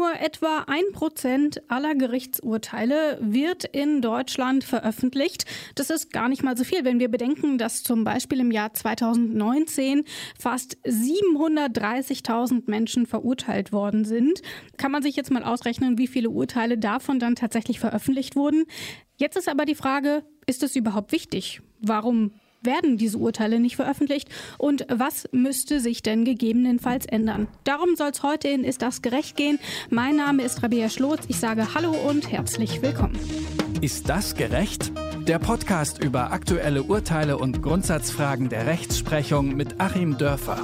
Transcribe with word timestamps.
Nur 0.00 0.18
etwa 0.18 0.64
ein 0.66 0.92
Prozent 0.94 1.60
aller 1.68 1.94
Gerichtsurteile 1.94 3.18
wird 3.20 3.64
in 3.64 4.00
Deutschland 4.00 4.64
veröffentlicht. 4.64 5.44
Das 5.74 5.90
ist 5.90 6.10
gar 6.10 6.30
nicht 6.30 6.42
mal 6.42 6.56
so 6.56 6.64
viel, 6.64 6.86
wenn 6.86 7.00
wir 7.00 7.10
bedenken, 7.10 7.58
dass 7.58 7.82
zum 7.82 8.02
Beispiel 8.02 8.40
im 8.40 8.50
Jahr 8.50 8.72
2019 8.72 10.04
fast 10.38 10.78
730.000 10.86 12.62
Menschen 12.70 13.04
verurteilt 13.04 13.72
worden 13.72 14.06
sind. 14.06 14.40
Kann 14.78 14.90
man 14.90 15.02
sich 15.02 15.16
jetzt 15.16 15.30
mal 15.30 15.44
ausrechnen, 15.44 15.98
wie 15.98 16.06
viele 16.06 16.30
Urteile 16.30 16.78
davon 16.78 17.18
dann 17.18 17.36
tatsächlich 17.36 17.78
veröffentlicht 17.78 18.36
wurden? 18.36 18.64
Jetzt 19.18 19.36
ist 19.36 19.50
aber 19.50 19.66
die 19.66 19.74
Frage, 19.74 20.24
ist 20.46 20.62
es 20.62 20.76
überhaupt 20.76 21.12
wichtig? 21.12 21.60
Warum 21.78 22.32
werden 22.62 22.96
diese 22.96 23.18
Urteile 23.18 23.60
nicht 23.60 23.76
veröffentlicht 23.76 24.28
und 24.58 24.86
was 24.88 25.28
müsste 25.32 25.80
sich 25.80 26.02
denn 26.02 26.24
gegebenenfalls 26.24 27.06
ändern? 27.06 27.48
Darum 27.64 27.96
soll 27.96 28.10
es 28.10 28.22
heute 28.22 28.48
in 28.48 28.64
Ist 28.64 28.82
das 28.82 29.02
gerecht 29.02 29.36
gehen. 29.36 29.58
Mein 29.90 30.16
Name 30.16 30.42
ist 30.42 30.62
Rabea 30.62 30.88
Schlotz. 30.88 31.24
Ich 31.28 31.38
sage 31.38 31.74
Hallo 31.74 31.92
und 31.92 32.30
herzlich 32.30 32.82
willkommen. 32.82 33.18
Ist 33.80 34.08
das 34.08 34.34
gerecht? 34.34 34.92
Der 35.26 35.38
Podcast 35.38 36.02
über 36.02 36.32
aktuelle 36.32 36.82
Urteile 36.82 37.38
und 37.38 37.62
Grundsatzfragen 37.62 38.48
der 38.48 38.66
Rechtsprechung 38.66 39.54
mit 39.56 39.80
Achim 39.80 40.18
Dörfer 40.18 40.62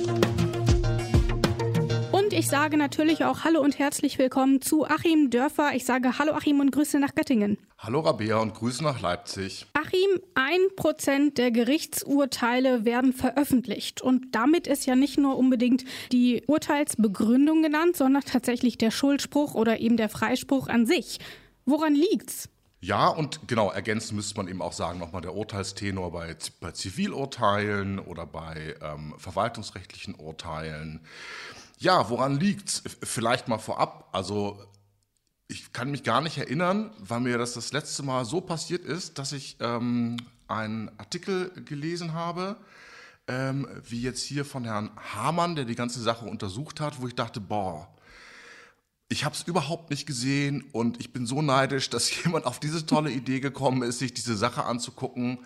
ich 2.37 2.49
sage 2.49 2.77
natürlich 2.77 3.25
auch 3.25 3.45
Hallo 3.45 3.63
und 3.63 3.79
herzlich 3.79 4.19
willkommen 4.19 4.61
zu 4.61 4.87
Achim 4.87 5.31
Dörfer. 5.31 5.75
Ich 5.75 5.87
sage 5.87 6.19
Hallo 6.19 6.33
Achim 6.35 6.61
und 6.61 6.71
Grüße 6.71 7.01
nach 7.01 7.15
Göttingen. 7.15 7.57
Hallo 7.79 8.01
Rabea 8.01 8.37
und 8.37 8.53
Grüße 8.55 8.85
nach 8.85 9.01
Leipzig. 9.01 9.67
Achim, 9.73 10.21
ein 10.35 10.61
Prozent 10.77 11.39
der 11.39 11.51
Gerichtsurteile 11.51 12.85
werden 12.85 13.15
veröffentlicht. 13.15 14.03
Und 14.03 14.35
damit 14.35 14.67
ist 14.67 14.85
ja 14.85 14.97
nicht 14.97 15.17
nur 15.17 15.39
unbedingt 15.39 15.85
die 16.13 16.43
Urteilsbegründung 16.47 17.63
genannt, 17.63 17.97
sondern 17.97 18.23
tatsächlich 18.23 18.77
der 18.77 18.91
Schuldspruch 18.91 19.55
oder 19.55 19.81
eben 19.81 19.97
der 19.97 20.11
Freispruch 20.11 20.69
an 20.69 20.85
sich. 20.85 21.19
Woran 21.65 21.95
liegt's? 21.95 22.51
Ja, 22.81 23.09
und 23.09 23.49
genau, 23.49 23.71
ergänzen 23.71 24.15
müsste 24.15 24.37
man 24.37 24.47
eben 24.47 24.61
auch 24.61 24.75
sagen, 24.75 24.99
nochmal 24.99 25.23
der 25.23 25.35
Urteilstenor 25.35 26.13
bei, 26.13 26.37
bei 26.61 26.71
Zivilurteilen 26.73 27.99
oder 27.99 28.27
bei 28.27 28.75
ähm, 28.83 29.15
verwaltungsrechtlichen 29.17 30.15
Urteilen. 30.15 31.01
Ja, 31.79 32.09
woran 32.09 32.41
liegt's? 32.41 32.83
Vielleicht 33.03 33.49
mal 33.49 33.59
vorab. 33.59 34.09
Also 34.13 34.59
ich 35.49 35.73
kann 35.73 35.91
mich 35.91 36.03
gar 36.03 36.21
nicht 36.21 36.39
erinnern, 36.39 36.91
weil 36.99 37.21
mir 37.21 37.39
das 37.39 37.53
das 37.53 37.73
letzte 37.73 38.03
Mal 38.03 38.25
so 38.25 38.41
passiert 38.41 38.85
ist, 38.85 39.19
dass 39.19 39.33
ich 39.33 39.57
ähm, 39.61 40.17
einen 40.49 40.91
Artikel 40.99 41.51
gelesen 41.65 42.15
habe, 42.15 42.57
ähm, 43.29 43.69
wie 43.85 44.01
jetzt 44.01 44.23
hier 44.23 44.45
von 44.45 44.65
Herrn 44.65 44.91
Hamann, 45.15 45.55
der 45.55 45.65
die 45.65 45.75
ganze 45.75 46.01
Sache 46.01 46.25
untersucht 46.25 46.81
hat, 46.81 47.01
wo 47.01 47.07
ich 47.09 47.15
dachte, 47.15 47.41
boah, 47.41 47.89
ich 49.09 49.25
habe 49.25 49.35
es 49.35 49.43
überhaupt 49.43 49.91
nicht 49.91 50.07
gesehen 50.07 50.65
und 50.73 50.99
ich 50.99 51.13
bin 51.13 51.27
so 51.27 51.43
neidisch, 51.43 51.91
dass 51.91 52.25
jemand 52.25 52.47
auf 52.47 52.59
diese 52.59 52.87
tolle 52.87 53.11
Idee 53.11 53.41
gekommen 53.41 53.83
ist, 53.83 53.99
sich 53.99 54.15
diese 54.15 54.37
Sache 54.37 54.65
anzugucken. 54.65 55.39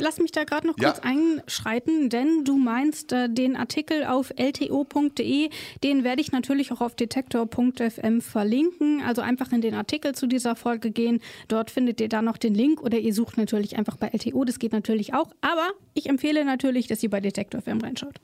Lass 0.00 0.18
mich 0.18 0.30
da 0.30 0.44
gerade 0.44 0.68
noch 0.68 0.76
kurz 0.76 1.00
einschreiten, 1.00 2.08
denn 2.08 2.44
du 2.44 2.56
meinst 2.56 3.10
äh, 3.10 3.28
den 3.28 3.56
Artikel 3.56 4.04
auf 4.04 4.32
lto.de, 4.36 5.50
den 5.82 6.04
werde 6.04 6.20
ich 6.20 6.30
natürlich 6.30 6.70
auch 6.70 6.80
auf 6.80 6.94
detektor.fm 6.94 8.20
verlinken. 8.20 9.02
Also 9.02 9.22
einfach 9.22 9.50
in 9.50 9.60
den 9.60 9.74
Artikel 9.74 10.14
zu 10.14 10.28
dieser 10.28 10.54
Folge 10.54 10.92
gehen. 10.92 11.20
Dort 11.48 11.72
findet 11.72 12.00
ihr 12.00 12.08
dann 12.08 12.26
noch 12.26 12.36
den 12.36 12.54
Link 12.54 12.80
oder 12.80 12.96
ihr 12.96 13.12
sucht 13.12 13.38
natürlich 13.38 13.76
einfach 13.76 13.96
bei 13.96 14.10
LTO, 14.12 14.44
das 14.44 14.60
geht 14.60 14.72
natürlich 14.72 15.14
auch. 15.14 15.32
Aber 15.40 15.70
ich 15.94 16.08
empfehle 16.08 16.44
natürlich, 16.44 16.86
dass 16.86 17.02
ihr 17.02 17.10
bei 17.10 17.20
Detektor.fm 17.20 17.80
reinschaut. 17.80 18.20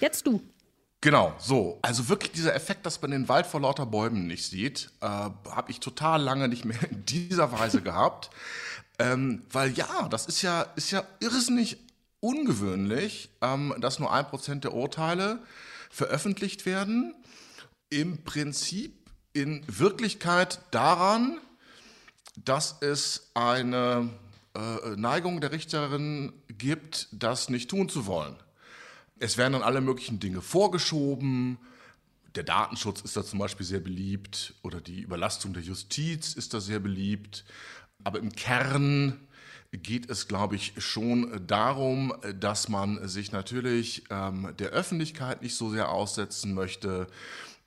Jetzt 0.00 0.26
du. 0.26 0.40
Genau, 1.02 1.34
so. 1.36 1.78
Also 1.82 2.08
wirklich 2.08 2.32
dieser 2.32 2.54
Effekt, 2.54 2.86
dass 2.86 3.02
man 3.02 3.10
den 3.10 3.28
Wald 3.28 3.44
vor 3.44 3.60
lauter 3.60 3.84
Bäumen 3.84 4.28
nicht 4.28 4.46
sieht, 4.46 4.88
äh, 5.00 5.06
habe 5.06 5.70
ich 5.70 5.80
total 5.80 6.22
lange 6.22 6.48
nicht 6.48 6.64
mehr 6.64 6.78
in 6.90 7.04
dieser 7.04 7.52
Weise 7.52 7.82
gehabt. 7.82 8.30
Ähm, 9.02 9.42
weil 9.50 9.72
ja, 9.72 10.08
das 10.08 10.26
ist 10.26 10.42
ja, 10.42 10.62
ist 10.76 10.92
ja 10.92 11.04
irrsinnig 11.18 11.78
ungewöhnlich, 12.20 13.30
ähm, 13.40 13.74
dass 13.80 13.98
nur 13.98 14.12
ein 14.12 14.26
Prozent 14.28 14.62
der 14.62 14.74
Urteile 14.74 15.40
veröffentlicht 15.90 16.66
werden. 16.66 17.14
Im 17.90 18.22
Prinzip 18.22 18.94
in 19.32 19.64
Wirklichkeit 19.66 20.60
daran, 20.70 21.38
dass 22.36 22.76
es 22.80 23.30
eine 23.34 24.08
äh, 24.54 24.96
Neigung 24.96 25.40
der 25.40 25.50
Richterin 25.50 26.32
gibt, 26.48 27.08
das 27.10 27.48
nicht 27.48 27.70
tun 27.70 27.88
zu 27.88 28.06
wollen. 28.06 28.36
Es 29.18 29.36
werden 29.36 29.54
dann 29.54 29.62
alle 29.62 29.80
möglichen 29.80 30.20
Dinge 30.20 30.42
vorgeschoben. 30.42 31.58
Der 32.34 32.44
Datenschutz 32.44 33.00
ist 33.00 33.16
da 33.16 33.24
zum 33.24 33.40
Beispiel 33.40 33.66
sehr 33.66 33.80
beliebt 33.80 34.54
oder 34.62 34.80
die 34.80 35.00
Überlastung 35.00 35.52
der 35.52 35.62
Justiz 35.62 36.34
ist 36.34 36.54
da 36.54 36.60
sehr 36.60 36.78
beliebt. 36.78 37.44
Aber 38.04 38.18
im 38.18 38.32
Kern 38.32 39.20
geht 39.72 40.10
es, 40.10 40.28
glaube 40.28 40.56
ich, 40.56 40.74
schon 40.78 41.46
darum, 41.46 42.12
dass 42.38 42.68
man 42.68 43.08
sich 43.08 43.32
natürlich 43.32 44.04
ähm, 44.10 44.52
der 44.58 44.68
Öffentlichkeit 44.68 45.42
nicht 45.42 45.54
so 45.54 45.70
sehr 45.70 45.88
aussetzen 45.88 46.52
möchte, 46.52 47.06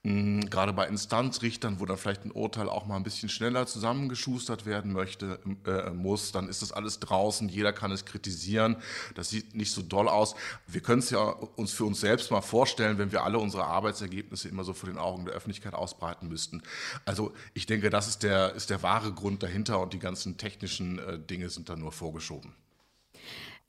hm, 0.05 0.51
gerade 0.51 0.71
bei 0.71 0.87
Instanzrichtern, 0.87 1.79
wo 1.79 1.85
dann 1.87 1.97
vielleicht 1.97 2.25
ein 2.25 2.31
Urteil 2.31 2.69
auch 2.69 2.85
mal 2.85 2.95
ein 2.95 3.01
bisschen 3.01 3.27
schneller 3.27 3.65
zusammengeschustert 3.65 4.67
werden 4.67 4.93
möchte, 4.93 5.39
äh, 5.65 5.89
muss, 5.89 6.31
dann 6.31 6.47
ist 6.47 6.61
das 6.61 6.71
alles 6.71 6.99
draußen, 6.99 7.49
jeder 7.49 7.73
kann 7.73 7.89
es 7.91 8.05
kritisieren, 8.05 8.75
das 9.15 9.31
sieht 9.31 9.55
nicht 9.55 9.71
so 9.71 9.81
doll 9.81 10.07
aus. 10.07 10.35
Wir 10.67 10.81
können 10.81 10.99
es 10.99 11.09
ja 11.09 11.23
uns 11.23 11.73
für 11.73 11.85
uns 11.85 12.01
selbst 12.01 12.29
mal 12.29 12.41
vorstellen, 12.41 12.99
wenn 12.99 13.11
wir 13.11 13.23
alle 13.23 13.39
unsere 13.39 13.65
Arbeitsergebnisse 13.65 14.47
immer 14.47 14.63
so 14.63 14.73
vor 14.73 14.89
den 14.89 14.99
Augen 14.99 15.25
der 15.25 15.33
Öffentlichkeit 15.33 15.73
ausbreiten 15.73 16.27
müssten. 16.27 16.61
Also 17.05 17.33
ich 17.55 17.65
denke, 17.65 17.89
das 17.89 18.07
ist 18.07 18.21
der, 18.21 18.53
ist 18.53 18.69
der 18.69 18.83
wahre 18.83 19.11
Grund 19.11 19.41
dahinter 19.41 19.79
und 19.79 19.93
die 19.93 19.99
ganzen 19.99 20.37
technischen 20.37 20.99
äh, 20.99 21.17
Dinge 21.17 21.49
sind 21.49 21.67
dann 21.67 21.79
nur 21.79 21.91
vorgeschoben. 21.91 22.53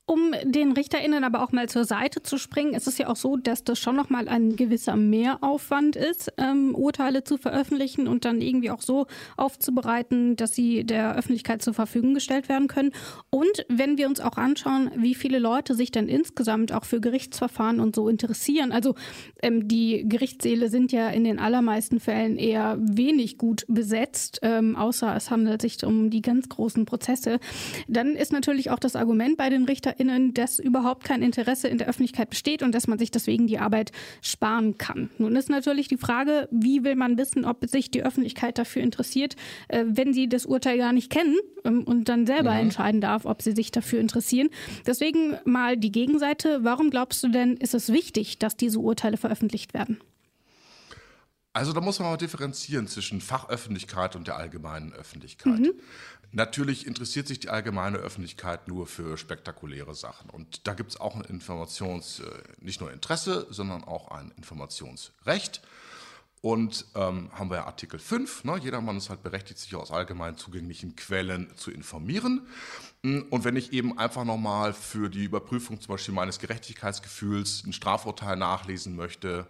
Um 0.09 0.33
den 0.44 0.71
RichterInnen 0.71 1.25
aber 1.25 1.43
auch 1.43 1.50
mal 1.50 1.69
zur 1.69 1.84
Seite 1.84 2.22
zu 2.22 2.39
springen, 2.39 2.75
ist 2.75 2.87
es 2.87 2.97
ja 2.97 3.09
auch 3.09 3.17
so, 3.17 3.37
dass 3.37 3.65
das 3.65 3.81
schon 3.81 3.97
nochmal 3.97 4.28
ein 4.28 4.55
gewisser 4.55 4.94
Mehraufwand 4.94 5.97
ist, 5.97 6.33
ähm, 6.39 6.77
Urteile 6.77 7.25
zu 7.25 7.39
veröffentlichen 7.39 8.06
und 8.06 8.25
dann 8.25 8.41
irgendwie 8.41 8.71
auch 8.71 8.83
so 8.83 9.06
aufzubereiten, 9.37 10.37
dass 10.37 10.55
sie 10.55 10.84
der 10.84 11.17
Öffentlichkeit 11.17 11.61
zur 11.61 11.75
Verfügung 11.75 12.15
gestellt 12.15 12.49
werden 12.49 12.69
können. 12.69 12.93
Und 13.31 13.67
wenn 13.69 13.99
wir 13.99 14.06
uns 14.06 14.21
auch 14.21 14.37
anschauen, 14.37 14.93
wie 14.94 15.17
viele 15.17 15.41
Leute 15.41 15.75
sich 15.75 15.91
dann 15.91 16.09
insgesamt 16.09 16.71
auch 16.71 16.84
für 16.84 17.00
Gerichtsverfahren 17.00 17.81
und 17.81 17.97
so 17.97 18.09
interessieren, 18.09 18.71
also 18.71 18.94
ähm, 19.43 19.67
die 19.67 20.05
Gerichtssäle 20.09 20.69
sind 20.69 20.93
ja 20.93 21.09
in 21.09 21.25
den 21.25 21.41
allermeisten 21.41 21.99
Fällen 21.99 22.37
eher 22.37 22.78
wenig 22.78 23.38
gut 23.38 23.65
besetzt, 23.67 24.38
ähm, 24.43 24.77
außer 24.77 25.17
es 25.17 25.33
handelt 25.33 25.62
sich 25.62 25.84
um 25.84 26.11
die 26.11 26.23
ganz 26.23 26.49
großen 26.49 26.84
Prozesse, 26.84 27.41
dann 27.88 28.15
ist 28.15 28.31
natürlich 28.31 28.71
auch 28.71 28.78
das 28.78 28.94
Argument 28.94 29.37
bei 29.37 29.50
den 29.50 29.65
Richter 29.65 29.96
BürgerInnen, 29.97 30.34
dass 30.34 30.59
überhaupt 30.59 31.05
kein 31.05 31.23
Interesse 31.23 31.69
in 31.69 31.79
der 31.79 31.89
Öffentlichkeit 31.89 32.31
besteht 32.31 32.62
und 32.62 32.75
dass 32.75 32.87
man 32.87 32.99
sich 32.99 33.11
deswegen 33.11 33.47
die 33.47 33.59
Arbeit 33.59 33.93
sparen 34.23 34.79
kann. 34.79 35.11
Nun 35.19 35.37
ist 35.37 35.51
natürlich 35.51 35.89
die 35.89 35.97
Frage, 35.97 36.49
wie 36.51 36.84
will 36.84 36.97
man 36.97 37.19
wissen, 37.19 37.45
ob 37.45 37.69
sich 37.69 37.91
die 37.91 38.03
Öffentlichkeit 38.03 38.59
dafür 38.59 38.83
interessiert, 38.83 39.37
äh, 39.69 39.85
wenn 39.87 40.12
sie 40.12 40.29
das 40.29 40.47
Urteil 40.47 40.79
gar 40.79 40.93
nicht 40.93 41.11
kennen 41.11 41.37
ähm, 41.65 41.83
und 41.85 42.09
dann 42.09 42.27
selber 42.27 42.53
mhm. 42.53 42.61
entscheiden 42.61 43.01
darf, 43.01 43.25
ob 43.25 43.43
sie 43.43 43.53
sich 43.53 43.71
dafür 43.71 44.01
interessieren. 44.01 44.49
Deswegen 44.87 45.37
mal 45.45 45.77
die 45.77 45.93
Gegenseite. 45.93 46.61
Warum 46.62 46.91
glaubst 46.91 47.23
du 47.23 47.29
denn, 47.29 47.56
ist 47.56 47.75
es 47.75 47.93
wichtig, 47.93 48.39
dass 48.39 48.56
diese 48.56 48.79
Urteile 48.79 49.17
veröffentlicht 49.17 49.75
werden? 49.75 49.99
Also 51.56 51.73
da 51.73 51.81
muss 51.81 51.99
man 52.01 52.11
mal 52.11 52.19
differenzieren 52.19 52.87
zwischen 52.87 53.23
Fachöffentlichkeit 53.23 54.15
und 54.15 54.27
der 54.27 54.37
allgemeinen 54.37 54.93
Öffentlichkeit. 54.93 55.59
Mhm. 55.59 55.73
Natürlich 56.32 56.87
interessiert 56.87 57.28
sich 57.28 57.41
die 57.41 57.48
allgemeine 57.48 57.98
Öffentlichkeit 57.98 58.69
nur 58.69 58.87
für 58.87 59.16
spektakuläre 59.16 59.94
Sachen. 59.94 60.28
Und 60.31 60.66
da 60.66 60.75
gibt 60.75 60.91
es 60.91 61.00
auch 61.00 61.14
ein 61.14 61.22
Informations, 61.22 62.20
äh, 62.20 62.25
nicht 62.60 62.81
nur 62.81 62.92
Interesse, 62.92 63.47
sondern 63.50 63.84
auch 63.84 64.09
ein 64.09 64.32
Informationsrecht. 64.37 65.62
Und 66.42 66.84
ähm, 66.94 67.31
haben 67.32 67.50
wir 67.50 67.56
ja 67.56 67.66
Artikel 67.66 67.98
5, 67.98 68.44
ne? 68.44 68.58
jedermann 68.62 68.99
ist 68.99 69.11
halt 69.11 69.23
berechtigt, 69.23 69.58
sich 69.58 69.75
aus 69.75 69.90
allgemein 69.90 70.37
zugänglichen 70.37 70.94
Quellen 70.94 71.50
zu 71.56 71.73
informieren. 71.73 72.46
Hm, 73.02 73.26
und 73.31 73.44
wenn 73.44 73.56
ich 73.56 73.72
eben 73.72 73.99
einfach 73.99 74.25
nochmal 74.25 74.72
für 74.72 75.08
die 75.08 75.25
Überprüfung 75.25 75.81
zum 75.81 75.94
Beispiel 75.94 76.14
meines 76.14 76.38
Gerechtigkeitsgefühls 76.38 77.64
ein 77.67 77.72
Strafurteil 77.72 78.37
nachlesen 78.37 78.94
möchte, 78.94 79.46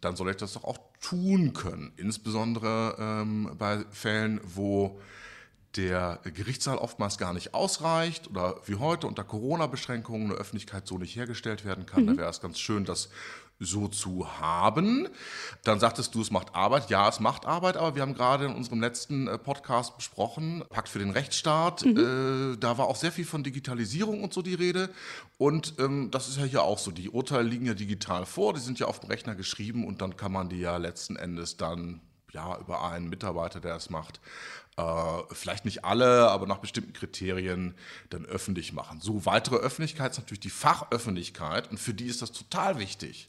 dann 0.00 0.16
soll 0.16 0.30
ich 0.30 0.36
das 0.36 0.54
doch 0.54 0.64
auch 0.64 0.78
tun 1.00 1.52
können. 1.52 1.92
Insbesondere 1.96 2.96
ähm, 2.98 3.54
bei 3.58 3.84
Fällen, 3.90 4.40
wo 4.42 5.00
der 5.76 6.20
Gerichtssaal 6.24 6.78
oftmals 6.78 7.18
gar 7.18 7.32
nicht 7.32 7.54
ausreicht 7.54 8.28
oder 8.28 8.56
wie 8.66 8.74
heute 8.74 9.06
unter 9.06 9.24
Corona-Beschränkungen 9.24 10.30
eine 10.30 10.38
Öffentlichkeit 10.38 10.86
so 10.86 10.98
nicht 10.98 11.16
hergestellt 11.16 11.64
werden 11.64 11.86
kann. 11.86 12.04
Mhm. 12.04 12.08
Da 12.08 12.16
wäre 12.18 12.30
es 12.30 12.40
ganz 12.40 12.58
schön, 12.58 12.84
das 12.84 13.08
so 13.64 13.88
zu 13.88 14.40
haben. 14.40 15.08
Dann 15.64 15.80
sagtest 15.80 16.14
du, 16.14 16.20
es 16.20 16.30
macht 16.30 16.54
Arbeit. 16.54 16.90
Ja, 16.90 17.08
es 17.08 17.20
macht 17.20 17.46
Arbeit, 17.46 17.76
aber 17.76 17.94
wir 17.94 18.02
haben 18.02 18.14
gerade 18.14 18.46
in 18.46 18.54
unserem 18.54 18.80
letzten 18.80 19.28
äh, 19.28 19.38
Podcast 19.38 19.96
besprochen, 19.96 20.64
Pakt 20.68 20.88
für 20.88 20.98
den 20.98 21.10
Rechtsstaat. 21.10 21.84
Mhm. 21.84 22.54
Äh, 22.54 22.56
da 22.58 22.78
war 22.78 22.86
auch 22.86 22.96
sehr 22.96 23.12
viel 23.12 23.24
von 23.24 23.42
Digitalisierung 23.42 24.22
und 24.22 24.32
so 24.32 24.42
die 24.42 24.54
Rede. 24.54 24.90
Und 25.38 25.74
ähm, 25.78 26.10
das 26.10 26.28
ist 26.28 26.38
ja 26.38 26.44
hier 26.44 26.62
auch 26.62 26.78
so. 26.78 26.90
Die 26.90 27.08
Urteile 27.08 27.48
liegen 27.48 27.66
ja 27.66 27.74
digital 27.74 28.26
vor, 28.26 28.52
die 28.54 28.60
sind 28.60 28.78
ja 28.78 28.86
auf 28.86 29.00
dem 29.00 29.08
Rechner 29.08 29.34
geschrieben 29.34 29.86
und 29.86 30.02
dann 30.02 30.16
kann 30.16 30.32
man 30.32 30.48
die 30.48 30.60
ja 30.60 30.76
letzten 30.76 31.16
Endes 31.16 31.56
dann 31.56 32.00
ja, 32.32 32.58
über 32.58 32.84
einen 32.84 33.08
Mitarbeiter, 33.08 33.60
der 33.60 33.76
es 33.76 33.90
macht, 33.90 34.20
äh, 34.76 34.82
vielleicht 35.30 35.64
nicht 35.64 35.84
alle, 35.84 36.28
aber 36.30 36.46
nach 36.46 36.58
bestimmten 36.58 36.92
Kriterien 36.92 37.74
dann 38.10 38.24
öffentlich 38.24 38.72
machen. 38.72 39.00
So, 39.00 39.26
weitere 39.26 39.56
Öffentlichkeit 39.56 40.12
ist 40.12 40.18
natürlich 40.18 40.40
die 40.40 40.50
Fachöffentlichkeit 40.50 41.70
und 41.70 41.78
für 41.78 41.94
die 41.94 42.06
ist 42.06 42.22
das 42.22 42.32
total 42.32 42.78
wichtig. 42.78 43.28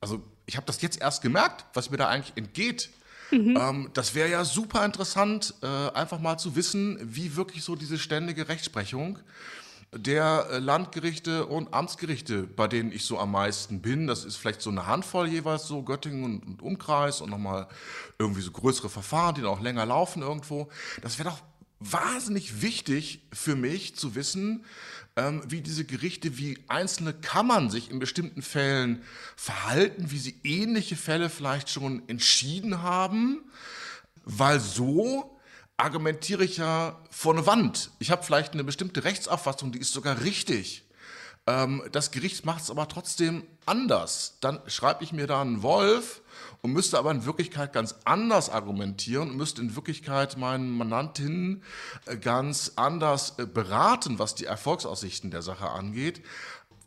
Also 0.00 0.22
ich 0.46 0.56
habe 0.56 0.66
das 0.66 0.82
jetzt 0.82 1.00
erst 1.00 1.22
gemerkt, 1.22 1.64
was 1.74 1.90
mir 1.90 1.96
da 1.96 2.08
eigentlich 2.08 2.36
entgeht. 2.36 2.90
Mhm. 3.30 3.56
Ähm, 3.58 3.90
das 3.94 4.14
wäre 4.14 4.30
ja 4.30 4.44
super 4.44 4.84
interessant, 4.84 5.54
äh, 5.62 5.66
einfach 5.66 6.18
mal 6.18 6.38
zu 6.38 6.54
wissen, 6.54 6.98
wie 7.02 7.36
wirklich 7.36 7.64
so 7.64 7.74
diese 7.74 7.98
ständige 7.98 8.48
Rechtsprechung 8.48 9.18
der 9.92 10.48
äh, 10.50 10.58
Landgerichte 10.58 11.46
und 11.46 11.72
Amtsgerichte, 11.72 12.42
bei 12.42 12.68
denen 12.68 12.92
ich 12.92 13.04
so 13.04 13.18
am 13.18 13.32
meisten 13.32 13.80
bin. 13.80 14.06
Das 14.06 14.24
ist 14.24 14.36
vielleicht 14.36 14.60
so 14.60 14.70
eine 14.70 14.86
Handvoll 14.86 15.28
jeweils, 15.28 15.66
so 15.66 15.82
Göttingen 15.82 16.24
und, 16.24 16.46
und 16.46 16.62
Umkreis 16.62 17.20
und 17.20 17.30
nochmal 17.30 17.68
irgendwie 18.18 18.42
so 18.42 18.50
größere 18.50 18.90
Verfahren, 18.90 19.34
die 19.34 19.40
noch 19.40 19.62
länger 19.62 19.86
laufen 19.86 20.22
irgendwo. 20.22 20.68
Das 21.02 21.18
wäre 21.18 21.30
doch 21.30 21.40
wahnsinnig 21.80 22.60
wichtig 22.60 23.22
für 23.32 23.56
mich 23.56 23.96
zu 23.96 24.14
wissen, 24.14 24.64
ähm, 25.16 25.42
wie 25.48 25.62
diese 25.62 25.84
Gerichte, 25.84 26.36
wie 26.36 26.58
einzelne 26.68 27.14
Kammern 27.14 27.70
sich 27.70 27.90
in 27.90 27.98
bestimmten 27.98 28.42
Fällen 28.42 29.02
verhalten, 29.36 30.10
wie 30.10 30.18
sie 30.18 30.38
ähnliche 30.44 30.96
Fälle 30.96 31.30
vielleicht 31.30 31.70
schon 31.70 32.06
entschieden 32.08 32.82
haben, 32.82 33.42
weil 34.24 34.60
so 34.60 35.37
argumentiere 35.78 36.44
ich 36.44 36.58
ja 36.58 36.98
vor 37.10 37.32
eine 37.32 37.46
Wand. 37.46 37.90
Ich 38.00 38.10
habe 38.10 38.22
vielleicht 38.22 38.52
eine 38.52 38.64
bestimmte 38.64 39.04
Rechtsauffassung, 39.04 39.72
die 39.72 39.78
ist 39.78 39.92
sogar 39.92 40.20
richtig. 40.22 40.84
Ähm, 41.46 41.82
das 41.92 42.10
Gericht 42.10 42.44
macht 42.44 42.62
es 42.62 42.70
aber 42.70 42.88
trotzdem 42.88 43.44
anders. 43.64 44.36
Dann 44.40 44.60
schreibe 44.66 45.04
ich 45.04 45.12
mir 45.12 45.26
da 45.26 45.40
einen 45.40 45.62
Wolf 45.62 46.20
und 46.62 46.72
müsste 46.72 46.98
aber 46.98 47.12
in 47.12 47.24
Wirklichkeit 47.24 47.72
ganz 47.72 47.94
anders 48.04 48.50
argumentieren 48.50 49.30
und 49.30 49.36
müsste 49.36 49.62
in 49.62 49.76
Wirklichkeit 49.76 50.36
meinen 50.36 50.76
Mandantinnen 50.76 51.62
äh, 52.06 52.16
ganz 52.16 52.72
anders 52.74 53.38
äh, 53.38 53.46
beraten, 53.46 54.18
was 54.18 54.34
die 54.34 54.46
Erfolgsaussichten 54.46 55.30
der 55.30 55.42
Sache 55.42 55.70
angeht 55.70 56.22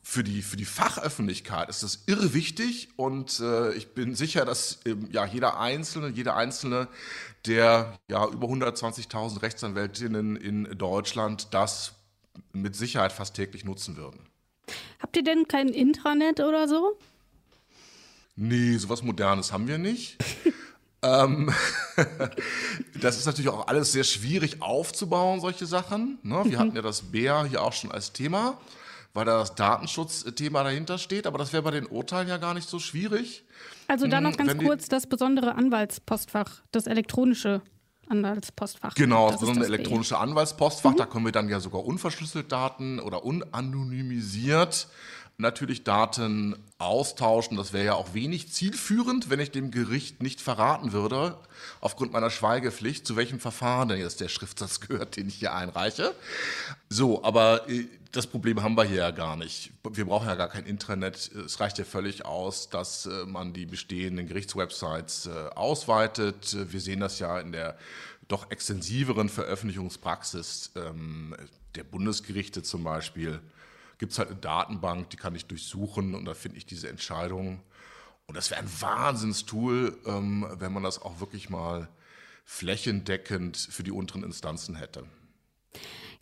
für 0.04 0.24
die, 0.24 0.42
für 0.42 0.58
die 0.58 0.66
Fachöffentlichkeit 0.66 1.70
ist 1.70 1.84
das 1.84 2.04
irre 2.08 2.34
wichtig 2.34 2.90
und 2.96 3.40
äh, 3.40 3.72
ich 3.74 3.94
bin 3.94 4.16
sicher, 4.16 4.46
dass 4.46 4.80
ähm, 4.86 5.08
ja, 5.12 5.26
jeder 5.26 5.60
Einzelne, 5.60 6.10
jede 6.10 6.34
Einzelne 6.34 6.88
der 7.46 8.00
ja, 8.08 8.28
über 8.28 8.48
120.000 8.48 9.42
Rechtsanwältinnen 9.42 10.36
in 10.36 10.78
Deutschland 10.78 11.54
das 11.54 11.94
mit 12.54 12.76
Sicherheit 12.76 13.12
fast 13.12 13.36
täglich 13.36 13.66
nutzen 13.66 13.98
würden. 13.98 14.20
Habt 15.00 15.18
ihr 15.18 15.24
denn 15.24 15.48
kein 15.48 15.70
Intranet 15.70 16.40
oder 16.40 16.68
so? 16.68 16.98
Nee, 18.36 18.78
sowas 18.78 19.04
Modernes 19.04 19.52
haben 19.52 19.68
wir 19.68 19.78
nicht. 19.78 20.18
ähm, 21.02 21.54
das 23.02 23.18
ist 23.18 23.26
natürlich 23.26 23.50
auch 23.50 23.68
alles 23.68 23.92
sehr 23.92 24.04
schwierig 24.04 24.62
aufzubauen, 24.62 25.42
solche 25.42 25.66
Sachen. 25.66 26.20
Ne? 26.24 26.42
Wir 26.46 26.58
mhm. 26.58 26.60
hatten 26.60 26.76
ja 26.76 26.82
das 26.82 27.02
BEA 27.02 27.46
hier 27.46 27.62
auch 27.64 27.74
schon 27.74 27.92
als 27.92 28.14
Thema 28.14 28.58
weil 29.14 29.26
da 29.26 29.40
das 29.40 29.56
Datenschutzthema 29.56 30.64
dahinter 30.64 30.98
steht. 30.98 31.28
Aber 31.28 31.38
das 31.38 31.54
wäre 31.54 31.64
bei 31.64 31.72
den 31.72 31.88
Urteilen 31.88 32.28
ja 32.28 32.38
gar 32.38 32.54
nicht 32.54 32.70
so 32.70 32.80
schwierig. 32.80 33.44
Also 33.92 34.08
dann 34.08 34.24
noch 34.24 34.38
hm, 34.38 34.48
ganz 34.48 34.58
kurz 34.58 34.88
das 34.88 35.06
besondere 35.06 35.56
Anwaltspostfach, 35.56 36.62
das 36.72 36.88
elektronische 36.88 37.62
Anwaltspostfach. 38.08 38.96
Genau, 38.96 39.26
das, 39.26 39.34
das 39.34 39.40
besondere 39.42 39.66
elektronische 39.66 40.18
Anwaltspostfach. 40.18 40.92
Mhm. 40.92 40.96
Da 40.96 41.06
können 41.06 41.26
wir 41.26 41.34
dann 41.34 41.50
ja 41.50 41.60
sogar 41.60 41.84
unverschlüsselt 41.84 42.54
Daten 42.54 43.02
oder 43.02 43.26
unanonymisiert 43.26 44.88
natürlich 45.42 45.84
Daten 45.84 46.56
austauschen. 46.78 47.58
Das 47.58 47.74
wäre 47.74 47.86
ja 47.86 47.94
auch 47.96 48.14
wenig 48.14 48.52
zielführend, 48.52 49.30
wenn 49.30 49.40
ich 49.40 49.52
dem 49.52 49.72
Gericht 49.72 50.24
nicht 50.24 50.42
verraten 50.42 50.94
würde, 50.94 51.38
aufgrund 51.80 52.14
meiner 52.14 52.30
Schweigepflicht, 52.30 53.06
zu 53.06 53.16
welchem 53.16 53.40
Verfahren 53.40 53.90
denn 53.90 54.00
jetzt 54.00 54.22
der 54.22 54.30
Schriftsatz 54.30 54.80
gehört, 54.88 55.16
den 55.18 55.28
ich 55.28 55.36
hier 55.36 55.54
einreiche. 55.54 56.16
So, 56.90 57.24
aber 57.24 57.70
äh, 57.70 57.88
das 58.12 58.28
Problem 58.28 58.62
haben 58.62 58.76
wir 58.76 58.84
hier 58.84 58.98
ja 58.98 59.12
gar 59.12 59.38
nicht. 59.38 59.72
Wir 59.90 60.06
brauchen 60.06 60.28
ja 60.28 60.36
gar 60.36 60.50
kein 60.50 60.66
Intranet. 60.66 61.32
Es 61.34 61.60
reicht 61.60 61.78
ja 61.78 61.86
völlig 61.86 62.26
aus, 62.26 62.70
dass 62.70 63.06
äh, 63.06 63.26
man 63.26 63.54
die 63.54 63.66
bestehenden 63.66 64.28
Gerichtswebsites 64.28 65.28
äh, 65.28 65.50
ausweitet. 65.56 66.58
Wir 66.72 66.82
sehen 66.82 67.00
das 67.00 67.20
ja 67.20 67.40
in 67.40 67.52
der 67.52 67.78
doch 68.28 68.50
extensiveren 68.50 69.30
Veröffentlichungspraxis 69.30 70.72
ähm, 70.76 71.36
der 71.76 71.84
Bundesgerichte 71.84 72.64
zum 72.64 72.84
Beispiel 72.84 73.42
gibt 74.02 74.14
es 74.14 74.18
halt 74.18 74.30
eine 74.30 74.40
Datenbank, 74.40 75.12
die 75.12 75.18
kann 75.18 75.36
ich 75.36 75.46
durchsuchen 75.46 76.16
und 76.16 76.26
da 76.26 76.34
finde 76.34 76.58
ich 76.58 76.66
diese 76.66 76.90
Entscheidung. 76.90 77.62
Und 78.26 78.36
das 78.36 78.50
wäre 78.50 78.60
ein 78.60 78.82
Wahnsinnstool, 78.82 79.96
ähm, 80.08 80.48
wenn 80.58 80.74
man 80.74 80.82
das 80.82 81.00
auch 81.00 81.20
wirklich 81.20 81.52
mal 81.52 81.88
flächendeckend 82.44 83.58
für 83.58 83.84
die 83.84 83.92
unteren 83.92 84.24
Instanzen 84.24 84.74
hätte. 84.74 85.04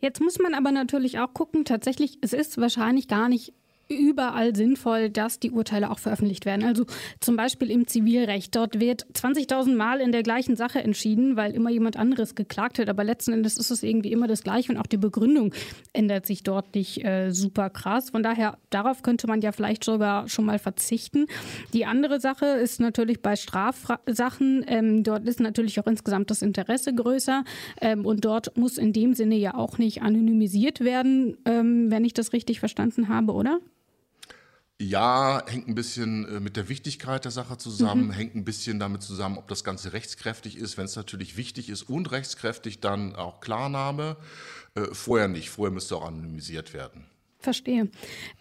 Jetzt 0.02 0.20
muss 0.20 0.40
man 0.40 0.56
aber 0.56 0.74
natürlich 0.74 1.20
auch 1.20 1.34
gucken, 1.34 1.64
tatsächlich, 1.64 2.18
es 2.20 2.34
ist 2.34 2.58
wahrscheinlich 2.58 3.08
gar 3.08 3.30
nicht 3.30 3.54
überall 3.90 4.56
sinnvoll, 4.56 5.10
dass 5.10 5.40
die 5.40 5.52
Urteile 5.52 5.90
auch 5.90 6.00
veröffentlicht 6.00 6.46
werden. 6.46 6.64
Also 6.64 6.86
zum 7.20 7.36
Beispiel 7.36 7.72
im 7.72 7.88
Zivilrecht. 7.88 8.56
Dort 8.56 8.80
wird 8.80 9.06
20.000 9.14 9.76
Mal 9.76 10.00
in 10.00 10.12
der 10.12 10.24
gleichen 10.24 10.56
Sache 10.56 10.80
entschieden, 10.80 11.36
weil 11.36 11.54
immer 11.54 11.72
jemand 11.72 11.98
anderes 11.98 12.36
geklagt 12.36 12.80
hat. 12.80 12.90
Aber 12.90 13.04
letzten 13.04 13.34
Endes 13.34 13.58
ist 13.58 13.72
es 13.72 13.82
irgendwie 13.84 14.12
immer 14.12 14.28
das 14.28 14.44
Gleiche 14.44 14.72
und 14.72 14.78
auch 14.78 14.86
die 14.86 14.98
Begründung 14.98 15.54
ändert 15.94 16.26
sich 16.26 16.44
dort 16.44 16.76
nicht 16.76 17.04
äh, 17.04 17.32
super 17.32 17.70
krass. 17.70 18.12
Von 18.12 18.22
daher, 18.22 18.58
darauf 18.70 19.02
könnte 19.02 19.28
man 19.28 19.42
ja 19.42 19.52
vielleicht 19.52 19.84
sogar 19.84 20.28
schon 20.28 20.46
mal 20.46 20.60
verzichten. 20.60 21.26
Die 21.74 21.86
andere 21.86 22.20
Sache 22.20 22.46
ist 22.46 22.80
natürlich 22.80 23.22
bei 23.22 23.36
Strafsachen. 23.36 24.64
Ähm, 24.68 25.04
dort 25.04 25.28
ist 25.28 25.40
natürlich 25.40 25.80
auch 25.80 25.88
insgesamt 25.88 26.30
das 26.30 26.44
Interesse 26.44 26.94
größer. 26.94 27.44
Ähm, 27.82 28.06
und 28.06 28.24
dort 28.24 28.56
muss 28.56 28.78
in 28.78 28.94
dem 28.94 29.14
Sinne 29.14 29.36
ja 29.36 29.56
auch 29.56 29.80
nicht 29.80 30.04
anonymisiert 30.04 30.82
werden, 30.82 31.38
ähm, 31.46 31.90
wenn 31.90 32.06
ich 32.06 32.14
das 32.14 32.34
richtig 32.34 32.60
verstanden 32.60 33.08
habe, 33.08 33.34
oder? 33.34 33.60
Ja, 34.82 35.44
hängt 35.46 35.68
ein 35.68 35.76
bisschen 35.76 36.26
äh, 36.26 36.40
mit 36.40 36.56
der 36.56 36.70
Wichtigkeit 36.70 37.26
der 37.26 37.32
Sache 37.32 37.58
zusammen, 37.58 38.08
mhm. 38.08 38.12
hängt 38.12 38.36
ein 38.36 38.46
bisschen 38.46 38.80
damit 38.80 39.04
zusammen, 39.04 39.38
ob 39.38 39.50
das 39.50 39.66
Ganze 39.66 39.92
rechtskräftig 39.92 40.56
ist. 40.56 40.78
Wenn 40.78 40.86
es 40.86 40.96
natürlich 40.96 41.36
wichtig 41.36 41.70
ist 41.70 41.84
und 41.84 42.12
rechtskräftig, 42.12 42.80
dann 42.80 43.14
auch 43.14 43.42
Klarnahme. 43.42 44.16
Äh, 44.76 44.86
vorher 44.94 45.28
nicht, 45.28 45.50
vorher 45.50 45.74
müsste 45.74 45.98
auch 45.98 46.06
anonymisiert 46.06 46.74
werden. 46.74 47.06
Verstehe. 47.42 47.88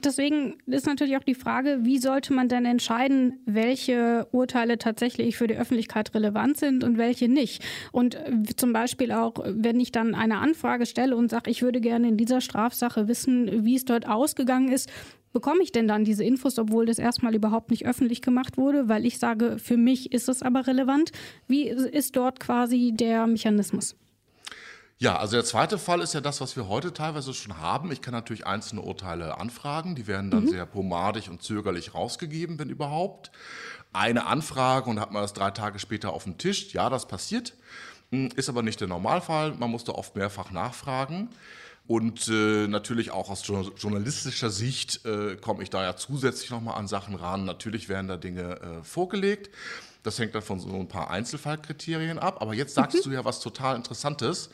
Deswegen 0.02 0.58
ist 0.66 0.86
natürlich 0.86 1.16
auch 1.16 1.22
die 1.22 1.36
Frage, 1.36 1.78
wie 1.82 1.98
sollte 1.98 2.32
man 2.32 2.48
denn 2.48 2.64
entscheiden, 2.64 3.38
welche 3.46 4.26
Urteile 4.32 4.76
tatsächlich 4.76 5.36
für 5.36 5.46
die 5.46 5.54
Öffentlichkeit 5.54 6.12
relevant 6.16 6.56
sind 6.56 6.82
und 6.82 6.98
welche 6.98 7.28
nicht? 7.28 7.62
Und 7.92 8.16
äh, 8.16 8.42
zum 8.56 8.72
Beispiel 8.72 9.12
auch, 9.12 9.34
wenn 9.44 9.78
ich 9.78 9.92
dann 9.92 10.16
eine 10.16 10.38
Anfrage 10.38 10.84
stelle 10.84 11.14
und 11.14 11.30
sage, 11.30 11.48
ich 11.48 11.62
würde 11.62 11.80
gerne 11.80 12.08
in 12.08 12.16
dieser 12.16 12.40
Strafsache 12.40 13.06
wissen, 13.06 13.64
wie 13.64 13.76
es 13.76 13.84
dort 13.84 14.08
ausgegangen 14.08 14.72
ist, 14.72 14.90
bekomme 15.32 15.62
ich 15.62 15.70
denn 15.70 15.86
dann 15.86 16.02
diese 16.04 16.24
Infos, 16.24 16.58
obwohl 16.58 16.86
das 16.86 16.98
erstmal 16.98 17.36
überhaupt 17.36 17.70
nicht 17.70 17.86
öffentlich 17.86 18.20
gemacht 18.20 18.56
wurde, 18.56 18.88
weil 18.88 19.06
ich 19.06 19.20
sage, 19.20 19.58
für 19.60 19.76
mich 19.76 20.12
ist 20.12 20.28
es 20.28 20.42
aber 20.42 20.66
relevant? 20.66 21.12
Wie 21.46 21.68
ist 21.68 22.16
dort 22.16 22.40
quasi 22.40 22.92
der 22.92 23.28
Mechanismus? 23.28 23.94
Ja, 25.00 25.16
also 25.16 25.36
der 25.36 25.44
zweite 25.44 25.78
Fall 25.78 26.00
ist 26.00 26.14
ja 26.14 26.20
das, 26.20 26.40
was 26.40 26.56
wir 26.56 26.66
heute 26.66 26.92
teilweise 26.92 27.32
schon 27.32 27.58
haben. 27.58 27.92
Ich 27.92 28.02
kann 28.02 28.12
natürlich 28.12 28.46
einzelne 28.46 28.82
Urteile 28.82 29.38
anfragen, 29.38 29.94
die 29.94 30.08
werden 30.08 30.30
dann 30.32 30.44
mhm. 30.44 30.48
sehr 30.48 30.66
pomadig 30.66 31.30
und 31.30 31.40
zögerlich 31.40 31.94
rausgegeben, 31.94 32.58
wenn 32.58 32.68
überhaupt. 32.68 33.30
Eine 33.92 34.26
Anfrage 34.26 34.90
und 34.90 34.98
hat 35.00 35.12
man 35.12 35.22
das 35.22 35.32
drei 35.32 35.52
Tage 35.52 35.78
später 35.78 36.12
auf 36.12 36.24
dem 36.24 36.36
Tisch. 36.36 36.72
Ja, 36.74 36.90
das 36.90 37.06
passiert, 37.06 37.54
hm, 38.10 38.30
ist 38.34 38.48
aber 38.48 38.62
nicht 38.62 38.80
der 38.80 38.88
Normalfall. 38.88 39.54
Man 39.54 39.70
musste 39.70 39.94
oft 39.94 40.16
mehrfach 40.16 40.50
nachfragen. 40.50 41.30
Und 41.86 42.28
äh, 42.28 42.66
natürlich 42.68 43.12
auch 43.12 43.30
aus 43.30 43.46
journalistischer 43.46 44.50
Sicht 44.50 45.06
äh, 45.06 45.36
komme 45.36 45.62
ich 45.62 45.70
da 45.70 45.82
ja 45.82 45.96
zusätzlich 45.96 46.50
nochmal 46.50 46.76
an 46.76 46.86
Sachen 46.86 47.14
ran. 47.14 47.46
Natürlich 47.46 47.88
werden 47.88 48.08
da 48.08 48.18
Dinge 48.18 48.60
äh, 48.60 48.84
vorgelegt. 48.84 49.48
Das 50.08 50.18
hängt 50.18 50.34
dann 50.34 50.40
von 50.40 50.58
so 50.58 50.70
ein 50.70 50.88
paar 50.88 51.10
Einzelfallkriterien 51.10 52.18
ab. 52.18 52.40
Aber 52.40 52.54
jetzt 52.54 52.74
sagst 52.74 53.04
mhm. 53.04 53.10
du 53.10 53.16
ja 53.16 53.26
was 53.26 53.40
total 53.40 53.76
Interessantes. 53.76 54.48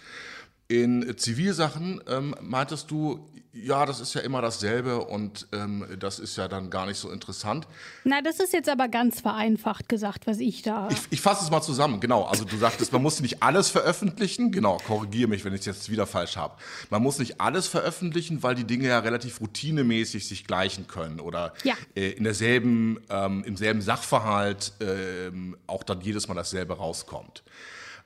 In 0.69 1.17
Zivilsachen 1.19 2.01
ähm, 2.09 2.35
meintest 2.41 2.91
du, 2.91 3.29
ja, 3.53 3.87
das 3.87 4.01
ist 4.01 4.15
ja 4.15 4.23
immer 4.23 4.43
dasselbe 4.43 4.99
und 5.05 5.47
ähm, 5.53 5.87
das 5.99 6.19
ist 6.19 6.37
ja 6.37 6.49
dann 6.49 6.71
gar 6.71 6.87
nicht 6.87 6.99
so 6.99 7.11
interessant. 7.11 7.69
Na, 8.03 8.23
das 8.23 8.41
ist 8.41 8.53
jetzt 8.53 8.69
aber 8.69 8.89
ganz 8.89 9.21
vereinfacht 9.21 9.89
gesagt, 9.89 10.27
was 10.27 10.41
ich 10.41 10.63
da. 10.63 10.89
Ich, 10.91 10.99
ich 11.11 11.21
fasse 11.21 11.45
es 11.45 11.51
mal 11.51 11.63
zusammen, 11.63 12.01
genau. 12.01 12.25
Also 12.25 12.45
du 12.45 12.57
sagtest, 12.57 12.93
man 12.93 13.03
muss 13.03 13.21
nicht 13.21 13.43
alles 13.43 13.69
veröffentlichen. 13.71 14.51
Genau, 14.51 14.79
korrigiere 14.79 15.29
mich, 15.29 15.45
wenn 15.45 15.53
ich 15.53 15.61
es 15.61 15.67
jetzt 15.67 15.91
wieder 15.91 16.07
falsch 16.07 16.37
habe. 16.37 16.57
Man 16.91 17.03
muss 17.03 17.19
nicht 17.19 17.41
alles 17.41 17.69
veröffentlichen, 17.69 18.43
weil 18.43 18.55
die 18.55 18.65
Dinge 18.65 18.89
ja 18.89 18.99
relativ 18.99 19.41
routinemäßig 19.41 20.27
sich 20.27 20.47
gleichen 20.47 20.89
können 20.89 21.21
oder 21.21 21.53
ja. 21.63 21.75
äh, 21.95 22.11
in 22.11 22.25
derselben, 22.25 22.99
ähm, 23.11 23.45
im 23.45 23.57
selben 23.57 23.83
Sachverhalt 23.83 24.73
äh, 24.81 25.31
auch 25.67 25.83
dann 25.85 26.01
jedes 26.01 26.27
Mal 26.27 26.35
dasselbe 26.35 26.79
rauskommt. 26.79 27.45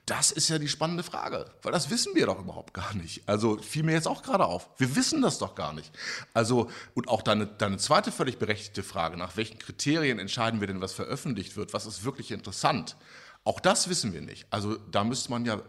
Das 0.08 0.32
ist 0.32 0.48
ja 0.48 0.58
die 0.58 0.68
spannende 0.68 1.02
Frage, 1.02 1.44
weil 1.60 1.70
das 1.70 1.90
wissen 1.90 2.14
wir 2.14 2.24
doch 2.24 2.40
überhaupt 2.40 2.72
gar 2.72 2.94
nicht. 2.94 3.28
Also 3.28 3.58
fiel 3.58 3.82
mir 3.82 3.92
jetzt 3.92 4.08
auch 4.08 4.22
gerade 4.22 4.46
auf. 4.46 4.70
Wir 4.78 4.96
wissen 4.96 5.20
das 5.20 5.36
doch 5.36 5.54
gar 5.54 5.74
nicht. 5.74 5.92
Also, 6.32 6.70
und 6.94 7.08
auch 7.08 7.20
deine, 7.20 7.46
deine 7.46 7.76
zweite 7.76 8.10
völlig 8.10 8.38
berechtigte 8.38 8.82
Frage, 8.82 9.18
nach 9.18 9.36
welchen 9.36 9.58
Kriterien 9.58 10.18
entscheiden 10.18 10.60
wir 10.60 10.66
denn, 10.66 10.80
was 10.80 10.94
veröffentlicht 10.94 11.58
wird? 11.58 11.74
Was 11.74 11.84
ist 11.84 12.04
wirklich 12.04 12.30
interessant? 12.30 12.96
Auch 13.44 13.60
das 13.60 13.90
wissen 13.90 14.14
wir 14.14 14.22
nicht. 14.22 14.46
Also 14.48 14.76
da 14.76 15.04
müsste 15.04 15.30
man 15.30 15.44
ja 15.44 15.60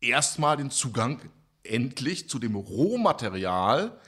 erstmal 0.00 0.56
den 0.56 0.72
Zugang 0.72 1.20
endlich 1.62 2.28
zu 2.28 2.40
dem 2.40 2.56
Rohmaterial 2.56 4.00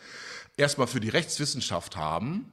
erstmal 0.57 0.89
für 0.89 1.01
die 1.01 1.09
Rechtswissenschaft 1.09 1.97
haben 1.97 2.53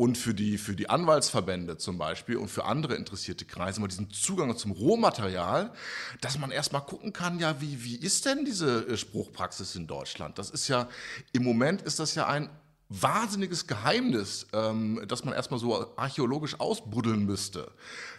und 0.00 0.16
für 0.16 0.32
die, 0.32 0.56
für 0.56 0.74
die 0.74 0.88
Anwaltsverbände 0.88 1.76
zum 1.76 1.98
Beispiel 1.98 2.38
und 2.38 2.48
für 2.48 2.64
andere 2.64 2.94
interessierte 2.94 3.44
Kreise 3.44 3.82
mal 3.82 3.88
diesen 3.88 4.08
Zugang 4.08 4.56
zum 4.56 4.70
Rohmaterial, 4.70 5.74
dass 6.22 6.38
man 6.38 6.50
erstmal 6.50 6.80
gucken 6.80 7.12
kann, 7.12 7.38
ja, 7.38 7.60
wie, 7.60 7.84
wie 7.84 7.96
ist 7.96 8.24
denn 8.24 8.46
diese 8.46 8.88
äh, 8.88 8.96
Spruchpraxis 8.96 9.76
in 9.76 9.86
Deutschland? 9.86 10.38
Das 10.38 10.48
ist 10.48 10.68
ja, 10.68 10.88
im 11.34 11.44
Moment 11.44 11.82
ist 11.82 11.98
das 11.98 12.14
ja 12.14 12.26
ein 12.26 12.48
wahnsinniges 12.88 13.66
Geheimnis, 13.66 14.46
ähm, 14.54 15.04
das 15.06 15.22
man 15.26 15.34
erstmal 15.34 15.60
so 15.60 15.94
archäologisch 15.98 16.58
ausbuddeln 16.58 17.26
müsste. 17.26 17.70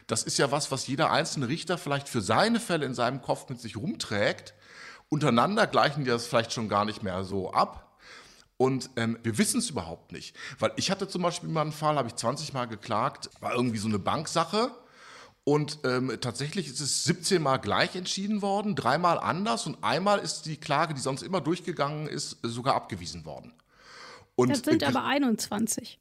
Das 0.05 0.21
ist 0.21 0.37
ja 0.37 0.51
was, 0.51 0.69
was 0.69 0.85
jeder 0.85 1.09
einzelne 1.09 1.47
Richter 1.47 1.79
vielleicht 1.79 2.09
für 2.09 2.21
seine 2.21 2.59
Fälle 2.59 2.85
in 2.85 2.93
seinem 2.93 3.23
Kopf 3.23 3.49
mit 3.49 3.59
sich 3.59 3.75
rumträgt. 3.75 4.53
Untereinander 5.09 5.65
gleichen 5.65 6.03
die 6.03 6.11
das 6.11 6.27
vielleicht 6.27 6.53
schon 6.53 6.69
gar 6.69 6.85
nicht 6.85 7.01
mehr 7.01 7.23
so 7.23 7.51
ab. 7.51 7.90
Und 8.61 8.91
ähm, 8.95 9.17
wir 9.23 9.39
wissen 9.39 9.57
es 9.57 9.71
überhaupt 9.71 10.11
nicht. 10.11 10.35
Weil 10.59 10.71
ich 10.75 10.91
hatte 10.91 11.07
zum 11.07 11.23
Beispiel 11.23 11.49
mal 11.49 11.61
einen 11.61 11.71
Fall, 11.71 11.95
habe 11.95 12.09
ich 12.09 12.15
20 12.15 12.53
Mal 12.53 12.65
geklagt, 12.65 13.31
war 13.39 13.55
irgendwie 13.55 13.79
so 13.79 13.87
eine 13.87 13.97
Banksache. 13.97 14.69
Und 15.43 15.79
ähm, 15.83 16.15
tatsächlich 16.21 16.67
ist 16.67 16.79
es 16.79 17.03
17 17.05 17.41
Mal 17.41 17.57
gleich 17.57 17.95
entschieden 17.95 18.43
worden, 18.43 18.75
dreimal 18.75 19.17
anders 19.17 19.65
und 19.65 19.83
einmal 19.83 20.19
ist 20.19 20.43
die 20.43 20.57
Klage, 20.57 20.93
die 20.93 21.01
sonst 21.01 21.23
immer 21.23 21.41
durchgegangen 21.41 22.07
ist, 22.07 22.37
sogar 22.43 22.75
abgewiesen 22.75 23.25
worden. 23.25 23.51
Und, 24.35 24.49
das 24.51 24.59
sind 24.59 24.83
äh, 24.83 24.85
aber 24.85 25.05
21 25.05 25.99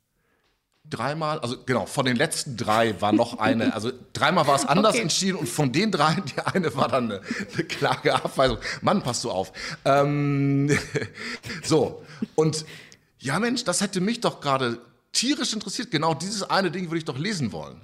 dreimal, 0.84 1.38
also 1.40 1.56
genau, 1.64 1.86
von 1.86 2.04
den 2.04 2.16
letzten 2.16 2.56
drei 2.56 3.00
war 3.00 3.12
noch 3.12 3.38
eine, 3.38 3.74
also 3.74 3.92
dreimal 4.12 4.46
war 4.46 4.56
es 4.56 4.64
anders 4.66 4.94
okay. 4.94 5.02
entschieden 5.02 5.36
und 5.36 5.48
von 5.48 5.72
den 5.72 5.90
drei, 5.90 6.14
die 6.36 6.40
eine 6.40 6.74
war 6.74 6.88
dann 6.88 7.12
eine, 7.12 7.20
eine 7.54 7.64
Klageabweisung. 7.64 8.58
Mann, 8.82 9.02
passt 9.02 9.24
du 9.24 9.30
auf. 9.30 9.52
Ähm, 9.84 10.76
so, 11.62 12.04
und 12.34 12.64
ja 13.18 13.38
Mensch, 13.38 13.64
das 13.64 13.80
hätte 13.80 14.00
mich 14.00 14.20
doch 14.20 14.40
gerade 14.40 14.78
tierisch 15.12 15.52
interessiert. 15.52 15.90
Genau 15.90 16.14
dieses 16.14 16.42
eine 16.42 16.70
Ding 16.70 16.86
würde 16.86 16.98
ich 16.98 17.04
doch 17.04 17.18
lesen 17.18 17.52
wollen. 17.52 17.80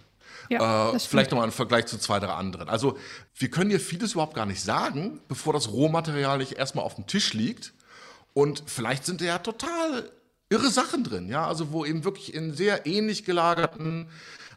Ja, 0.49 0.93
äh, 0.93 0.99
vielleicht 0.99 1.33
nochmal 1.33 1.47
im 1.47 1.53
Vergleich 1.53 1.87
zu 1.87 1.99
zwei, 1.99 2.21
drei 2.21 2.33
anderen. 2.33 2.69
Also 2.69 2.97
wir 3.35 3.51
können 3.51 3.71
hier 3.71 3.81
vieles 3.81 4.13
überhaupt 4.13 4.35
gar 4.35 4.47
nicht 4.47 4.63
sagen, 4.63 5.21
bevor 5.29 5.53
das 5.53 5.73
Rohmaterial 5.73 6.39
nicht 6.39 6.53
erstmal 6.53 6.85
auf 6.85 6.95
dem 6.95 7.07
Tisch 7.07 7.35
liegt. 7.35 7.73
Und 8.33 8.63
vielleicht 8.67 9.07
sind 9.07 9.21
ja 9.21 9.39
total 9.39 10.11
irre 10.49 10.71
Sachen 10.71 11.05
drin, 11.05 11.29
ja, 11.29 11.47
also 11.47 11.73
wo 11.73 11.85
eben 11.85 12.05
wirklich 12.05 12.35
in 12.35 12.55
sehr 12.55 12.87
ähnlich 12.87 13.25
gelagerten 13.25 14.09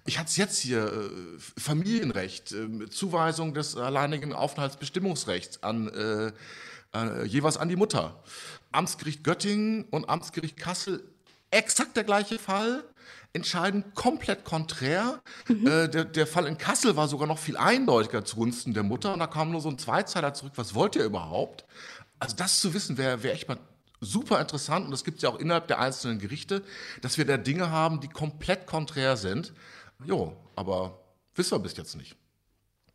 ich 0.05 0.17
hatte 0.17 0.29
es 0.29 0.37
jetzt 0.37 0.59
hier, 0.59 0.87
äh, 0.87 1.39
Familienrecht, 1.59 2.51
äh, 2.51 2.89
Zuweisung 2.89 3.53
des 3.53 3.75
alleinigen 3.75 4.33
Aufenthaltsbestimmungsrechts 4.33 5.61
an 5.61 5.87
äh, 5.89 6.31
äh, 6.93 7.25
jeweils 7.25 7.57
an 7.57 7.69
die 7.69 7.75
Mutter. 7.75 8.23
Amtsgericht 8.71 9.23
Göttingen 9.23 9.85
und 9.85 10.09
Amtsgericht 10.09 10.57
Kassel, 10.57 11.03
exakt 11.51 11.95
der 11.95 12.03
gleiche 12.03 12.39
Fall, 12.39 12.83
entscheiden 13.33 13.83
komplett 13.93 14.45
konträr. 14.45 15.21
Mhm. 15.47 15.67
Äh, 15.67 15.87
der, 15.89 16.05
der 16.05 16.27
Fall 16.27 16.47
in 16.47 16.57
Kassel 16.57 16.95
war 16.95 17.07
sogar 17.07 17.27
noch 17.27 17.37
viel 17.37 17.57
eindeutiger 17.57 18.25
zugunsten 18.25 18.73
der 18.73 18.83
Mutter 18.83 19.13
und 19.13 19.19
da 19.19 19.27
kam 19.27 19.51
nur 19.51 19.61
so 19.61 19.69
ein 19.69 19.77
Zweizeiler 19.77 20.33
zurück, 20.33 20.53
was 20.55 20.73
wollt 20.73 20.95
ihr 20.95 21.03
überhaupt? 21.03 21.65
Also 22.17 22.35
das 22.35 22.59
zu 22.59 22.73
wissen, 22.73 22.97
wäre 22.97 23.21
wär 23.23 23.33
echt 23.33 23.47
mal 23.47 23.57
super 24.01 24.39
interessant 24.39 24.85
und 24.85 24.91
das 24.91 25.03
gibt 25.03 25.17
es 25.17 25.23
ja 25.23 25.29
auch 25.29 25.39
innerhalb 25.39 25.67
der 25.67 25.79
einzelnen 25.79 26.19
Gerichte, 26.19 26.63
dass 27.01 27.17
wir 27.17 27.25
da 27.25 27.37
Dinge 27.37 27.71
haben, 27.71 27.99
die 27.99 28.07
komplett 28.07 28.65
konträr 28.65 29.17
sind. 29.17 29.53
Jo, 30.05 30.35
aber 30.55 30.99
wissen 31.35 31.51
wir 31.51 31.59
bis 31.59 31.75
jetzt 31.77 31.95
nicht. 31.95 32.15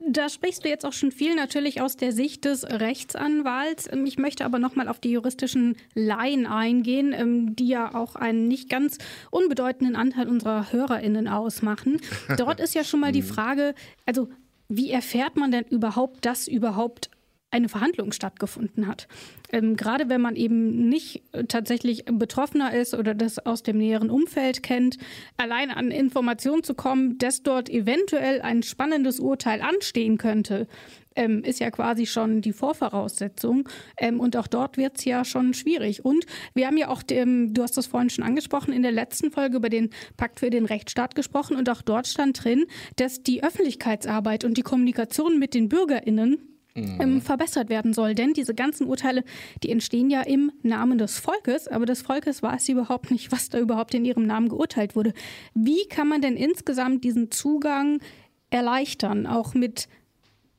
Da 0.07 0.29
sprichst 0.29 0.65
du 0.65 0.69
jetzt 0.69 0.85
auch 0.85 0.93
schon 0.93 1.13
viel 1.13 1.35
natürlich 1.35 1.81
aus 1.81 1.97
der 1.97 2.13
Sicht 2.13 2.45
des 2.45 2.65
Rechtsanwalts. 2.65 3.91
Ähm, 3.91 4.05
ich 4.05 4.19
möchte 4.19 4.45
aber 4.45 4.59
noch 4.59 4.77
mal 4.77 4.89
auf 4.89 5.01
die 5.01 5.11
juristischen 5.11 5.77
Laien 5.95 6.47
eingehen, 6.47 7.15
ähm, 7.15 7.57
die 7.57 7.69
ja 7.69 7.95
auch 7.95 8.15
einen 8.15 8.49
nicht 8.49 8.69
ganz 8.69 8.99
unbedeutenden 9.31 9.97
Anteil 9.97 10.29
unserer 10.29 10.73
HörerInnen 10.73 11.29
ausmachen. 11.29 12.01
Dort 12.37 12.61
ist 12.61 12.75
ja 12.75 12.85
schon 12.85 13.01
mal 13.01 13.13
die 13.13 13.23
mhm. 13.23 13.27
Frage, 13.27 13.75
also 14.05 14.29
wie 14.69 14.91
erfährt 14.91 15.37
man 15.37 15.51
denn 15.51 15.65
überhaupt, 15.65 16.25
dass 16.27 16.49
überhaupt 16.49 17.11
eine 17.55 17.69
Verhandlung 17.69 18.11
stattgefunden 18.11 18.89
hat. 18.89 19.07
Ähm, 19.53 19.77
gerade 19.77 20.09
wenn 20.09 20.21
man 20.21 20.35
eben 20.35 20.89
nicht 20.89 21.23
äh, 21.33 21.45
tatsächlich 21.45 22.05
Betroffener 22.05 22.75
ist 22.75 22.95
oder 22.95 23.15
das 23.15 23.39
aus 23.39 23.63
dem 23.63 23.79
näheren 23.79 24.11
Umfeld 24.11 24.65
kennt, 24.65 24.99
allein 25.37 25.71
an 25.71 25.93
Informationen 25.93 26.65
zu 26.65 26.75
kommen, 26.75 27.17
dass 27.19 27.45
dort 27.45 27.71
eventuell 27.71 28.43
ein 28.43 28.65
spannendes 28.65 29.21
Urteil 29.21 29.63
anstehen 29.63 30.19
könnte, 30.19 30.67
ähm, 31.15 31.45
ist 31.45 31.61
ja 31.61 31.71
quasi 31.71 32.07
schon 32.07 32.41
die 32.41 32.53
Vorvoraussetzung. 32.53 33.69
Ähm, 33.97 34.19
und 34.19 34.37
auch 34.37 34.49
dort 34.49 34.77
wird 34.77 34.99
es 34.99 35.05
ja 35.05 35.25
schon 35.25 35.55
schwierig. 35.55 36.05
Und 36.05 36.27
wir 36.55 36.67
haben 36.67 36.77
ja 36.77 36.89
auch, 36.89 37.05
dem, 37.05 37.55
du 37.55 37.63
hast 37.63 37.77
das 37.77 37.87
vorhin 37.87 38.11
schon 38.11 38.25
angesprochen, 38.25 38.73
in 38.73 38.83
der 38.83 38.91
letzten 38.91 39.31
Folge 39.31 39.59
über 39.59 39.69
den 39.69 39.91
Pakt 40.17 40.41
für 40.41 40.51
den 40.51 40.67
Rechtsstaat 40.67 41.15
gesprochen. 41.15 41.55
Und 41.55 41.71
auch 41.71 41.83
dort 41.83 42.09
stand 42.09 42.43
drin, 42.43 42.65
dass 42.97 43.23
die 43.23 43.45
Öffentlichkeitsarbeit 43.45 44.45
und 44.45 44.57
die 44.57 44.63
Kommunikation 44.63 45.39
mit 45.39 45.55
den 45.55 45.69
BürgerInnen. 45.69 46.54
Ähm, 46.75 47.21
verbessert 47.21 47.69
werden 47.69 47.93
soll. 47.93 48.14
Denn 48.14 48.33
diese 48.33 48.54
ganzen 48.54 48.87
Urteile, 48.87 49.25
die 49.62 49.71
entstehen 49.71 50.11
ja 50.11 50.23
im 50.23 50.52
Namen 50.62 50.99
des 50.99 51.19
Volkes, 51.19 51.69
aber 51.69 51.87
des 51.87 52.02
Volkes 52.02 52.43
weiß 52.43 52.69
überhaupt 52.69 53.11
nicht, 53.11 53.33
was 53.33 53.49
da 53.49 53.59
überhaupt 53.59 53.95
in 53.95 54.04
ihrem 54.04 54.26
Namen 54.26 54.49
geurteilt 54.49 54.97
wurde. 54.97 55.14
Wie 55.54 55.87
kann 55.88 56.09
man 56.09 56.21
denn 56.21 56.37
insgesamt 56.37 57.04
diesen 57.04 57.31
Zugang 57.31 58.00
erleichtern, 58.50 59.26
auch 59.26 59.54
mit, 59.54 59.88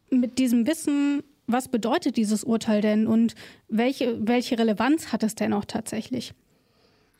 mit 0.09 0.39
diesem 0.39 0.67
Wissen, 0.67 1.23
was 1.47 1.67
bedeutet 1.67 2.17
dieses 2.17 2.43
Urteil 2.43 2.81
denn 2.81 3.07
und 3.07 3.35
welche, 3.67 4.17
welche 4.27 4.57
Relevanz 4.57 5.11
hat 5.11 5.23
es 5.23 5.35
denn 5.35 5.53
auch 5.53 5.65
tatsächlich? 5.65 6.33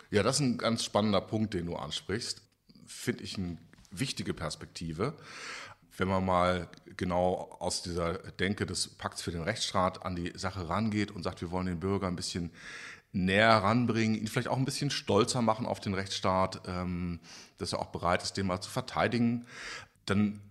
Ja, 0.09 0.23
das 0.23 0.37
ist 0.37 0.41
ein 0.41 0.57
ganz 0.57 0.83
spannender 0.83 1.21
Punkt, 1.21 1.53
den 1.53 1.65
du 1.65 1.75
ansprichst. 1.75 2.41
Finde 2.85 3.23
ich 3.23 3.37
eine 3.37 3.57
wichtige 3.91 4.33
Perspektive 4.33 5.15
wenn 5.97 6.07
man 6.07 6.25
mal 6.25 6.69
genau 6.97 7.55
aus 7.59 7.81
dieser 7.81 8.13
Denke 8.13 8.65
des 8.65 8.87
Pakts 8.87 9.21
für 9.21 9.31
den 9.31 9.41
Rechtsstaat 9.41 10.05
an 10.05 10.15
die 10.15 10.33
Sache 10.35 10.69
rangeht 10.69 11.11
und 11.11 11.23
sagt, 11.23 11.41
wir 11.41 11.51
wollen 11.51 11.67
den 11.67 11.79
Bürger 11.79 12.07
ein 12.07 12.15
bisschen 12.15 12.51
näher 13.11 13.49
ranbringen, 13.49 14.15
ihn 14.19 14.27
vielleicht 14.27 14.49
auch 14.49 14.57
ein 14.57 14.65
bisschen 14.65 14.89
stolzer 14.89 15.41
machen 15.41 15.65
auf 15.65 15.79
den 15.79 15.93
Rechtsstaat, 15.93 16.61
ähm, 16.67 17.19
dass 17.57 17.73
er 17.73 17.79
auch 17.79 17.87
bereit 17.87 18.23
ist, 18.23 18.33
den 18.37 18.47
mal 18.47 18.59
zu 18.61 18.69
verteidigen, 18.69 19.45
dann 20.05 20.41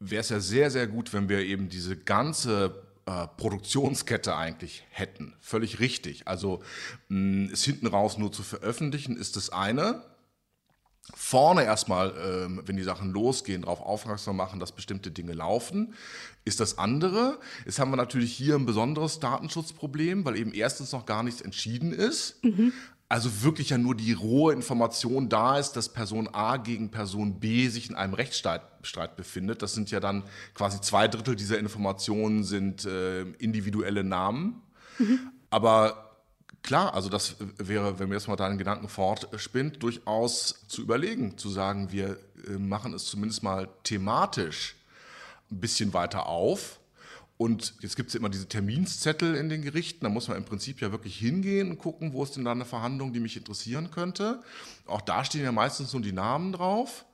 wäre 0.00 0.20
es 0.20 0.28
ja 0.28 0.40
sehr, 0.40 0.70
sehr 0.70 0.86
gut, 0.86 1.12
wenn 1.12 1.28
wir 1.28 1.40
eben 1.40 1.68
diese 1.68 1.96
ganze 1.96 2.82
äh, 3.06 3.26
Produktionskette 3.36 4.36
eigentlich 4.36 4.84
hätten. 4.90 5.34
Völlig 5.40 5.80
richtig. 5.80 6.26
Also 6.28 6.62
es 7.08 7.64
hinten 7.64 7.86
raus 7.86 8.18
nur 8.18 8.32
zu 8.32 8.42
veröffentlichen 8.42 9.16
ist 9.16 9.36
das 9.36 9.50
eine 9.50 10.02
vorne 11.14 11.64
erstmal, 11.64 12.14
ähm, 12.18 12.62
wenn 12.66 12.76
die 12.76 12.82
Sachen 12.82 13.10
losgehen, 13.10 13.62
darauf 13.62 13.80
aufmerksam 13.80 14.36
machen, 14.36 14.60
dass 14.60 14.72
bestimmte 14.72 15.10
Dinge 15.10 15.32
laufen, 15.32 15.94
ist 16.44 16.60
das 16.60 16.78
andere. 16.78 17.38
Jetzt 17.64 17.78
haben 17.78 17.90
wir 17.90 17.96
natürlich 17.96 18.32
hier 18.32 18.54
ein 18.54 18.66
besonderes 18.66 19.20
Datenschutzproblem, 19.20 20.24
weil 20.24 20.36
eben 20.36 20.52
erstens 20.52 20.92
noch 20.92 21.06
gar 21.06 21.22
nichts 21.22 21.40
entschieden 21.40 21.92
ist. 21.92 22.42
Mhm. 22.44 22.72
Also 23.10 23.42
wirklich 23.42 23.70
ja 23.70 23.78
nur 23.78 23.94
die 23.94 24.12
rohe 24.12 24.52
Information 24.52 25.30
da 25.30 25.58
ist, 25.58 25.72
dass 25.72 25.88
Person 25.88 26.28
A 26.32 26.58
gegen 26.58 26.90
Person 26.90 27.40
B 27.40 27.68
sich 27.68 27.88
in 27.88 27.96
einem 27.96 28.12
Rechtsstreit 28.12 29.16
befindet. 29.16 29.62
Das 29.62 29.72
sind 29.72 29.90
ja 29.90 29.98
dann 29.98 30.24
quasi 30.52 30.80
zwei 30.82 31.08
Drittel 31.08 31.34
dieser 31.34 31.58
Informationen 31.58 32.44
sind 32.44 32.84
äh, 32.84 33.22
individuelle 33.38 34.04
Namen. 34.04 34.60
Mhm. 34.98 35.20
Aber 35.48 36.07
Klar, 36.62 36.94
also 36.94 37.08
das 37.08 37.36
wäre, 37.56 37.98
wenn 37.98 38.08
mir 38.08 38.16
jetzt 38.16 38.28
mal 38.28 38.36
deinen 38.36 38.58
Gedanken 38.58 38.88
fortspinnt, 38.88 39.82
durchaus 39.82 40.66
zu 40.68 40.82
überlegen, 40.82 41.38
zu 41.38 41.48
sagen, 41.48 41.92
wir 41.92 42.18
äh, 42.46 42.52
machen 42.58 42.92
es 42.94 43.06
zumindest 43.06 43.42
mal 43.42 43.68
thematisch 43.84 44.76
ein 45.50 45.60
bisschen 45.60 45.94
weiter 45.94 46.26
auf. 46.26 46.78
Und 47.36 47.74
jetzt 47.80 47.94
gibt 47.94 48.08
es 48.08 48.16
immer 48.16 48.28
diese 48.28 48.48
Terminszettel 48.48 49.36
in 49.36 49.48
den 49.48 49.62
Gerichten, 49.62 50.04
da 50.04 50.10
muss 50.10 50.26
man 50.26 50.36
im 50.36 50.44
Prinzip 50.44 50.80
ja 50.80 50.90
wirklich 50.90 51.16
hingehen 51.16 51.70
und 51.70 51.78
gucken, 51.78 52.12
wo 52.12 52.24
ist 52.24 52.36
denn 52.36 52.44
da 52.44 52.50
eine 52.50 52.64
Verhandlung, 52.64 53.12
die 53.12 53.20
mich 53.20 53.36
interessieren 53.36 53.92
könnte. 53.92 54.42
Auch 54.86 55.00
da 55.00 55.24
stehen 55.24 55.44
ja 55.44 55.52
meistens 55.52 55.92
nur 55.92 56.02
die 56.02 56.12
Namen 56.12 56.52
drauf. 56.52 57.04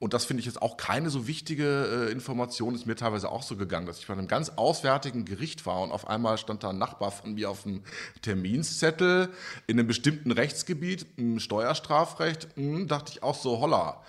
Und 0.00 0.14
das 0.14 0.24
finde 0.24 0.40
ich 0.40 0.46
jetzt 0.46 0.62
auch 0.62 0.78
keine 0.78 1.10
so 1.10 1.26
wichtige 1.26 2.06
äh, 2.08 2.10
Information, 2.10 2.74
ist 2.74 2.86
mir 2.86 2.96
teilweise 2.96 3.28
auch 3.28 3.42
so 3.42 3.54
gegangen, 3.56 3.84
dass 3.84 3.98
ich 3.98 4.06
bei 4.06 4.14
einem 4.14 4.28
ganz 4.28 4.48
auswärtigen 4.56 5.26
Gericht 5.26 5.66
war 5.66 5.82
und 5.82 5.92
auf 5.92 6.08
einmal 6.08 6.38
stand 6.38 6.64
da 6.64 6.70
ein 6.70 6.78
Nachbar 6.78 7.10
von 7.10 7.34
mir 7.34 7.50
auf 7.50 7.64
dem 7.64 7.82
Terminszettel 8.22 9.28
in 9.66 9.78
einem 9.78 9.86
bestimmten 9.86 10.30
Rechtsgebiet, 10.30 11.04
im 11.18 11.38
Steuerstrafrecht, 11.38 12.56
mh, 12.56 12.78
hm, 12.78 12.88
dachte 12.88 13.12
ich 13.12 13.22
auch 13.22 13.34
so, 13.34 13.60
holla. 13.60 14.02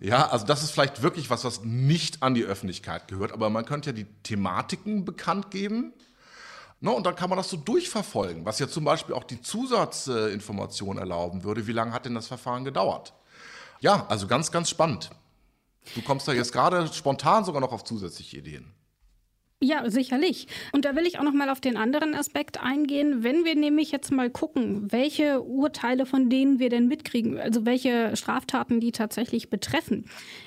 Ja, 0.00 0.28
also 0.28 0.46
das 0.46 0.62
ist 0.62 0.70
vielleicht 0.70 1.02
wirklich 1.02 1.28
was, 1.28 1.44
was 1.44 1.62
nicht 1.62 2.22
an 2.22 2.32
die 2.32 2.44
Öffentlichkeit 2.44 3.06
gehört, 3.08 3.32
aber 3.32 3.50
man 3.50 3.66
könnte 3.66 3.90
ja 3.90 3.94
die 3.94 4.06
Thematiken 4.22 5.04
bekannt 5.04 5.50
geben. 5.50 5.92
No, 6.80 6.92
und 6.92 7.04
dann 7.04 7.16
kann 7.16 7.28
man 7.28 7.36
das 7.36 7.50
so 7.50 7.58
durchverfolgen, 7.58 8.46
was 8.46 8.60
ja 8.60 8.68
zum 8.68 8.84
Beispiel 8.84 9.14
auch 9.14 9.24
die 9.24 9.42
Zusatzinformation 9.42 10.96
erlauben 10.96 11.44
würde. 11.44 11.66
Wie 11.66 11.72
lange 11.72 11.92
hat 11.92 12.06
denn 12.06 12.14
das 12.14 12.28
Verfahren 12.28 12.64
gedauert? 12.64 13.12
Ja, 13.80 14.06
also 14.08 14.26
ganz, 14.26 14.50
ganz 14.50 14.70
spannend. 14.70 15.10
Du 15.94 16.02
kommst 16.02 16.26
da 16.26 16.32
jetzt 16.32 16.52
gerade 16.52 16.92
spontan 16.92 17.44
sogar 17.44 17.60
noch 17.60 17.72
auf 17.72 17.84
zusätzliche 17.84 18.38
Ideen. 18.38 18.74
Ja, 19.64 19.88
sicherlich. 19.88 20.46
Und 20.72 20.84
da 20.84 20.94
will 20.94 21.06
ich 21.06 21.18
auch 21.18 21.22
noch 21.22 21.32
mal 21.32 21.48
auf 21.48 21.60
den 21.60 21.78
anderen 21.78 22.14
Aspekt 22.14 22.62
eingehen. 22.62 23.22
Wenn 23.22 23.46
wir 23.46 23.54
nämlich 23.54 23.92
jetzt 23.92 24.12
mal 24.12 24.28
gucken, 24.28 24.92
welche 24.92 25.40
Urteile 25.40 26.04
von 26.04 26.28
denen 26.28 26.58
wir 26.58 26.68
denn 26.68 26.86
mitkriegen, 26.86 27.38
also 27.38 27.64
welche 27.64 28.14
Straftaten 28.14 28.80
die 28.80 28.92
tatsächlich 28.92 29.48
betreffen, 29.48 30.04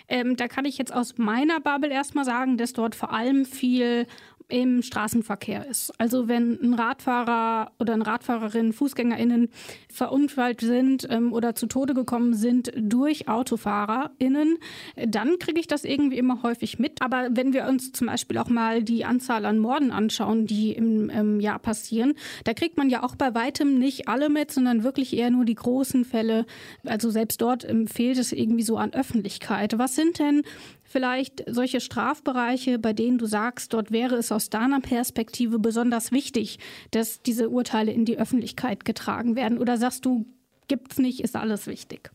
ähm, 0.07 0.35
da 0.35 0.47
kann 0.47 0.65
ich 0.65 0.77
jetzt 0.77 0.93
aus 0.93 1.17
meiner 1.17 1.59
Bubble 1.59 1.91
erstmal 1.91 2.25
sagen, 2.25 2.57
dass 2.57 2.73
dort 2.73 2.93
vor 2.93 3.11
allem 3.11 3.45
viel 3.45 4.05
im 4.49 4.81
Straßenverkehr 4.81 5.67
ist. 5.67 5.91
Also 5.99 6.27
wenn 6.27 6.57
ein 6.61 6.73
Radfahrer 6.73 7.71
oder 7.79 7.93
eine 7.93 8.07
Radfahrerin, 8.07 8.71
FußgängerInnen 8.71 9.49
verunfallt 9.91 10.61
sind 10.61 11.07
ähm, 11.09 11.33
oder 11.33 11.53
zu 11.55 11.67
Tode 11.67 11.93
gekommen 11.93 12.33
sind 12.33 12.71
durch 12.75 13.27
AutofahrerInnen, 13.27 14.57
dann 15.05 15.37
kriege 15.39 15.59
ich 15.59 15.67
das 15.67 15.83
irgendwie 15.83 16.17
immer 16.17 16.43
häufig 16.43 16.79
mit. 16.79 17.01
Aber 17.01 17.27
wenn 17.31 17.51
wir 17.51 17.67
uns 17.67 17.91
zum 17.91 18.07
Beispiel 18.07 18.37
auch 18.37 18.49
mal 18.49 18.83
die 18.83 19.03
Anzahl 19.03 19.45
an 19.45 19.59
Morden 19.59 19.91
anschauen, 19.91 20.45
die 20.45 20.71
im, 20.71 21.09
im 21.09 21.39
Jahr 21.41 21.59
passieren, 21.59 22.13
da 22.45 22.53
kriegt 22.53 22.77
man 22.77 22.89
ja 22.89 23.03
auch 23.03 23.15
bei 23.15 23.35
weitem 23.35 23.77
nicht 23.77 24.07
alle 24.07 24.29
mit, 24.29 24.51
sondern 24.51 24.83
wirklich 24.83 25.15
eher 25.15 25.29
nur 25.29 25.43
die 25.43 25.55
großen 25.55 26.05
Fälle. 26.05 26.45
Also 26.85 27.09
selbst 27.09 27.41
dort 27.41 27.67
ähm, 27.67 27.87
fehlt 27.87 28.17
es 28.17 28.31
irgendwie 28.31 28.63
so 28.63 28.77
an 28.77 28.93
Öffentlichkeit. 28.93 29.77
Was 29.77 29.95
sind 29.95 30.19
denn 30.19 30.43
vielleicht 30.87 31.43
solche 31.47 31.81
Strafbereiche, 31.81 32.79
bei 32.79 32.93
denen 32.93 33.17
du 33.17 33.25
sagst, 33.25 33.73
dort 33.73 33.91
wäre 33.91 34.15
es 34.15 34.31
aus 34.31 34.49
deiner 34.49 34.79
Perspektive 34.79 35.59
besonders 35.59 36.11
wichtig, 36.11 36.59
dass 36.91 37.21
diese 37.21 37.49
Urteile 37.49 37.91
in 37.91 38.05
die 38.05 38.17
Öffentlichkeit 38.17 38.85
getragen 38.85 39.35
werden? 39.35 39.57
Oder 39.57 39.77
sagst 39.77 40.05
du, 40.05 40.25
gibt's 40.67 40.97
nicht, 40.97 41.21
ist 41.21 41.35
alles 41.35 41.67
wichtig? 41.67 42.11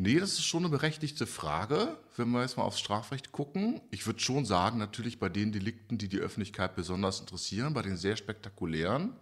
Nee, 0.00 0.20
das 0.20 0.34
ist 0.34 0.44
schon 0.44 0.62
eine 0.62 0.70
berechtigte 0.70 1.26
Frage, 1.26 1.96
wenn 2.16 2.30
wir 2.30 2.42
jetzt 2.42 2.56
mal 2.56 2.62
aufs 2.62 2.78
Strafrecht 2.78 3.32
gucken. 3.32 3.80
Ich 3.90 4.06
würde 4.06 4.20
schon 4.20 4.44
sagen, 4.44 4.78
natürlich 4.78 5.18
bei 5.18 5.28
den 5.28 5.50
Delikten, 5.50 5.98
die 5.98 6.08
die 6.08 6.20
Öffentlichkeit 6.20 6.76
besonders 6.76 7.18
interessieren, 7.18 7.74
bei 7.74 7.82
den 7.82 7.96
sehr 7.96 8.16
spektakulären. 8.16 9.16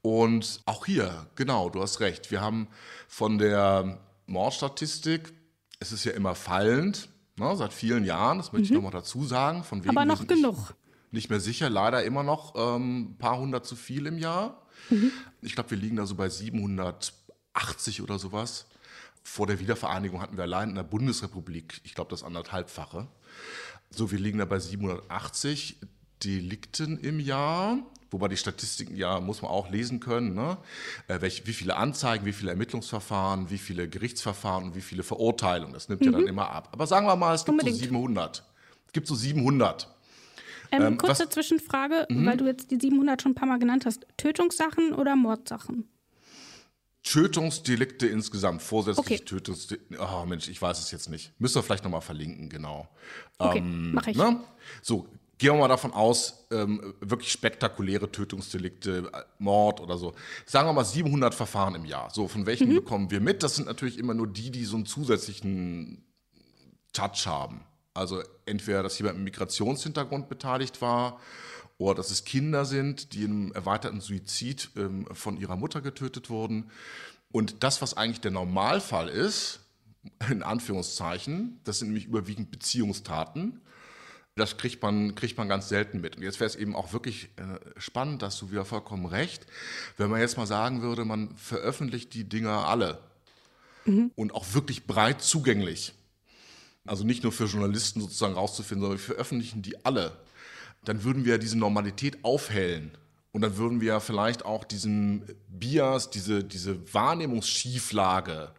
Und 0.00 0.62
auch 0.66 0.86
hier, 0.86 1.26
genau, 1.34 1.68
du 1.68 1.82
hast 1.82 1.98
recht. 1.98 2.30
Wir 2.30 2.40
haben 2.40 2.68
von 3.08 3.38
der 3.38 3.98
Mordstatistik, 4.26 5.32
es 5.80 5.90
ist 5.90 6.04
ja 6.04 6.12
immer 6.12 6.36
fallend, 6.36 7.08
Ne, 7.38 7.56
seit 7.56 7.72
vielen 7.72 8.04
Jahren, 8.04 8.38
das 8.38 8.52
möchte 8.52 8.68
mhm. 8.68 8.78
ich 8.78 8.82
nochmal 8.82 8.92
dazu 8.92 9.24
sagen. 9.24 9.64
Von 9.64 9.84
wegen, 9.84 9.90
Aber 9.90 10.04
noch 10.04 10.26
genug. 10.26 10.74
Nicht 11.10 11.30
mehr 11.30 11.40
sicher, 11.40 11.70
leider 11.70 12.04
immer 12.04 12.22
noch 12.22 12.54
ähm, 12.56 13.12
ein 13.12 13.18
paar 13.18 13.38
hundert 13.38 13.64
zu 13.64 13.76
viel 13.76 14.06
im 14.06 14.18
Jahr. 14.18 14.62
Mhm. 14.90 15.10
Ich 15.40 15.54
glaube, 15.54 15.70
wir 15.70 15.78
liegen 15.78 15.96
da 15.96 16.06
so 16.06 16.14
bei 16.14 16.28
780 16.28 18.02
oder 18.02 18.18
sowas. 18.18 18.66
Vor 19.22 19.46
der 19.46 19.60
Wiedervereinigung 19.60 20.20
hatten 20.20 20.36
wir 20.36 20.44
allein 20.44 20.70
in 20.70 20.74
der 20.74 20.82
Bundesrepublik, 20.82 21.80
ich 21.84 21.94
glaube, 21.94 22.10
das 22.10 22.22
anderthalbfache. 22.22 23.08
So, 23.90 24.10
wir 24.10 24.18
liegen 24.18 24.38
da 24.38 24.44
bei 24.44 24.58
780 24.58 25.78
Delikten 26.24 26.98
im 26.98 27.20
Jahr. 27.20 27.78
Wobei 28.10 28.28
die 28.28 28.36
Statistiken 28.36 28.96
ja, 28.96 29.20
muss 29.20 29.42
man 29.42 29.50
auch 29.50 29.70
lesen 29.70 30.00
können, 30.00 30.34
ne? 30.34 30.56
äh, 31.08 31.20
welche, 31.20 31.46
wie 31.46 31.52
viele 31.52 31.76
Anzeigen, 31.76 32.24
wie 32.24 32.32
viele 32.32 32.50
Ermittlungsverfahren, 32.50 33.50
wie 33.50 33.58
viele 33.58 33.88
Gerichtsverfahren 33.88 34.64
und 34.64 34.74
wie 34.74 34.80
viele 34.80 35.02
Verurteilungen. 35.02 35.74
Das 35.74 35.88
nimmt 35.88 36.00
mhm. 36.00 36.06
ja 36.06 36.12
dann 36.12 36.22
mhm. 36.22 36.28
immer 36.28 36.50
ab. 36.50 36.68
Aber 36.72 36.86
sagen 36.86 37.06
wir 37.06 37.16
mal, 37.16 37.34
es 37.34 37.44
gibt 37.44 37.52
Unbedingt. 37.52 37.76
so 37.76 37.82
700. 37.82 38.44
Es 38.86 38.92
gibt 38.92 39.06
so 39.06 39.14
700. 39.14 39.88
Ähm, 40.70 40.82
ähm, 40.82 40.98
kurze 40.98 41.24
was, 41.24 41.30
Zwischenfrage, 41.30 42.06
mhm. 42.08 42.26
weil 42.26 42.36
du 42.36 42.46
jetzt 42.46 42.70
die 42.70 42.78
700 42.80 43.20
schon 43.20 43.32
ein 43.32 43.34
paar 43.34 43.48
Mal 43.48 43.58
genannt 43.58 43.84
hast. 43.84 44.06
Tötungssachen 44.16 44.94
oder 44.94 45.16
Mordsachen? 45.16 45.88
Tötungsdelikte 47.02 48.06
insgesamt, 48.06 48.60
vorsätzliche 48.60 49.14
okay. 49.14 49.24
Tötungsdelikte. 49.24 49.98
Oh 49.98 50.26
Mensch, 50.26 50.48
ich 50.48 50.60
weiß 50.60 50.78
es 50.78 50.90
jetzt 50.90 51.08
nicht. 51.08 51.32
Müsst 51.38 51.56
ihr 51.56 51.62
vielleicht 51.62 51.84
nochmal 51.84 52.02
verlinken, 52.02 52.48
genau. 52.48 52.88
Okay, 53.38 53.58
ähm, 53.58 53.92
mach 53.92 54.06
ich. 54.06 54.16
Ne? 54.16 54.40
So, 54.82 55.08
gehen 55.38 55.54
wir 55.54 55.60
mal 55.60 55.68
davon 55.68 55.92
aus, 55.92 56.46
ähm, 56.50 56.94
wirklich 57.00 57.32
spektakuläre 57.32 58.10
Tötungsdelikte, 58.10 59.10
äh, 59.12 59.22
Mord 59.38 59.80
oder 59.80 59.96
so. 59.96 60.14
Sagen 60.44 60.68
wir 60.68 60.72
mal 60.72 60.84
700 60.84 61.34
Verfahren 61.34 61.76
im 61.76 61.84
Jahr. 61.84 62.10
So, 62.10 62.28
von 62.28 62.44
welchen 62.46 62.68
mhm. 62.68 62.74
bekommen 62.74 63.10
wir 63.10 63.20
mit? 63.20 63.42
Das 63.42 63.56
sind 63.56 63.66
natürlich 63.66 63.98
immer 63.98 64.14
nur 64.14 64.26
die, 64.26 64.50
die 64.50 64.64
so 64.64 64.76
einen 64.76 64.86
zusätzlichen 64.86 66.04
Touch 66.92 67.26
haben. 67.26 67.60
Also 67.94 68.22
entweder, 68.46 68.82
dass 68.82 68.98
jemand 68.98 69.16
mit 69.18 69.26
Migrationshintergrund 69.26 70.28
beteiligt 70.28 70.82
war 70.82 71.20
oder 71.78 71.96
dass 71.96 72.10
es 72.10 72.24
Kinder 72.24 72.64
sind, 72.64 73.12
die 73.12 73.22
im 73.22 73.52
erweiterten 73.52 74.00
Suizid 74.00 74.70
ähm, 74.76 75.06
von 75.12 75.36
ihrer 75.36 75.56
Mutter 75.56 75.80
getötet 75.80 76.30
wurden. 76.30 76.70
Und 77.30 77.62
das, 77.62 77.80
was 77.82 77.96
eigentlich 77.96 78.20
der 78.20 78.30
Normalfall 78.32 79.08
ist, 79.08 79.60
in 80.30 80.42
Anführungszeichen, 80.42 81.60
das 81.64 81.78
sind 81.78 81.88
nämlich 81.88 82.06
überwiegend 82.06 82.50
Beziehungstaten 82.50 83.60
das 84.38 84.56
kriegt 84.56 84.82
man, 84.82 85.14
kriegt 85.14 85.36
man 85.36 85.48
ganz 85.48 85.68
selten 85.68 86.00
mit. 86.00 86.16
Und 86.16 86.22
jetzt 86.22 86.40
wäre 86.40 86.48
es 86.48 86.56
eben 86.56 86.74
auch 86.74 86.92
wirklich 86.92 87.30
äh, 87.36 87.80
spannend, 87.80 88.22
dass 88.22 88.38
du 88.38 88.50
wieder 88.50 88.64
vollkommen 88.64 89.06
recht, 89.06 89.46
wenn 89.96 90.10
man 90.10 90.20
jetzt 90.20 90.36
mal 90.36 90.46
sagen 90.46 90.82
würde, 90.82 91.04
man 91.04 91.36
veröffentlicht 91.36 92.14
die 92.14 92.24
Dinger 92.24 92.66
alle 92.66 93.00
mhm. 93.84 94.10
und 94.14 94.34
auch 94.34 94.54
wirklich 94.54 94.86
breit 94.86 95.22
zugänglich. 95.22 95.92
Also 96.86 97.04
nicht 97.04 97.22
nur 97.22 97.32
für 97.32 97.44
Journalisten 97.44 98.00
sozusagen 98.00 98.34
rauszufinden, 98.34 98.82
sondern 98.82 98.98
wir 98.98 99.04
veröffentlichen 99.04 99.62
die 99.62 99.84
alle. 99.84 100.16
Dann 100.84 101.04
würden 101.04 101.24
wir 101.24 101.38
diese 101.38 101.58
Normalität 101.58 102.24
aufhellen. 102.24 102.96
Und 103.32 103.42
dann 103.42 103.58
würden 103.58 103.80
wir 103.80 104.00
vielleicht 104.00 104.44
auch 104.44 104.64
diesen 104.64 105.22
Bias, 105.48 106.08
diese, 106.10 106.42
diese 106.42 106.94
Wahrnehmungsschieflage, 106.94 108.52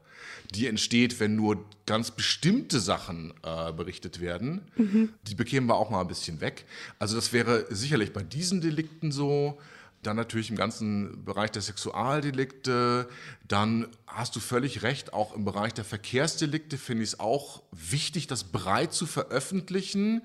die 0.53 0.67
entsteht, 0.67 1.19
wenn 1.19 1.36
nur 1.36 1.65
ganz 1.86 2.12
bestimmte 2.12 2.79
Sachen 2.79 3.34
äh, 3.43 3.71
berichtet 3.73 4.19
werden. 4.19 4.62
Mhm. 4.75 5.13
Die 5.27 5.36
bekämen 5.36 5.67
wir 5.67 5.75
auch 5.75 5.89
mal 5.89 6.01
ein 6.01 6.08
bisschen 6.08 6.41
weg. 6.41 6.65
Also 6.97 7.15
das 7.15 7.34
wäre 7.34 7.65
sicherlich 7.69 8.13
bei 8.13 8.23
diesen 8.23 8.62
Delikten 8.62 9.12
so. 9.12 9.60
Dann 10.01 10.15
natürlich 10.15 10.49
im 10.49 10.55
ganzen 10.55 11.25
Bereich 11.25 11.51
der 11.51 11.62
Sexualdelikte. 11.62 13.10
Dann 13.47 13.88
hast 14.08 14.36
du 14.36 14.39
völlig 14.39 14.82
recht, 14.82 15.13
auch 15.13 15.36
im 15.36 15.43
Bereich 15.43 15.73
der 15.73 15.84
Verkehrsdelikte 15.84 16.77
finde 16.77 17.03
ich 17.03 17.10
es 17.10 17.19
auch 17.19 17.63
wichtig, 17.71 18.27
das 18.27 18.45
breit 18.45 18.93
zu 18.93 19.05
veröffentlichen 19.05 20.21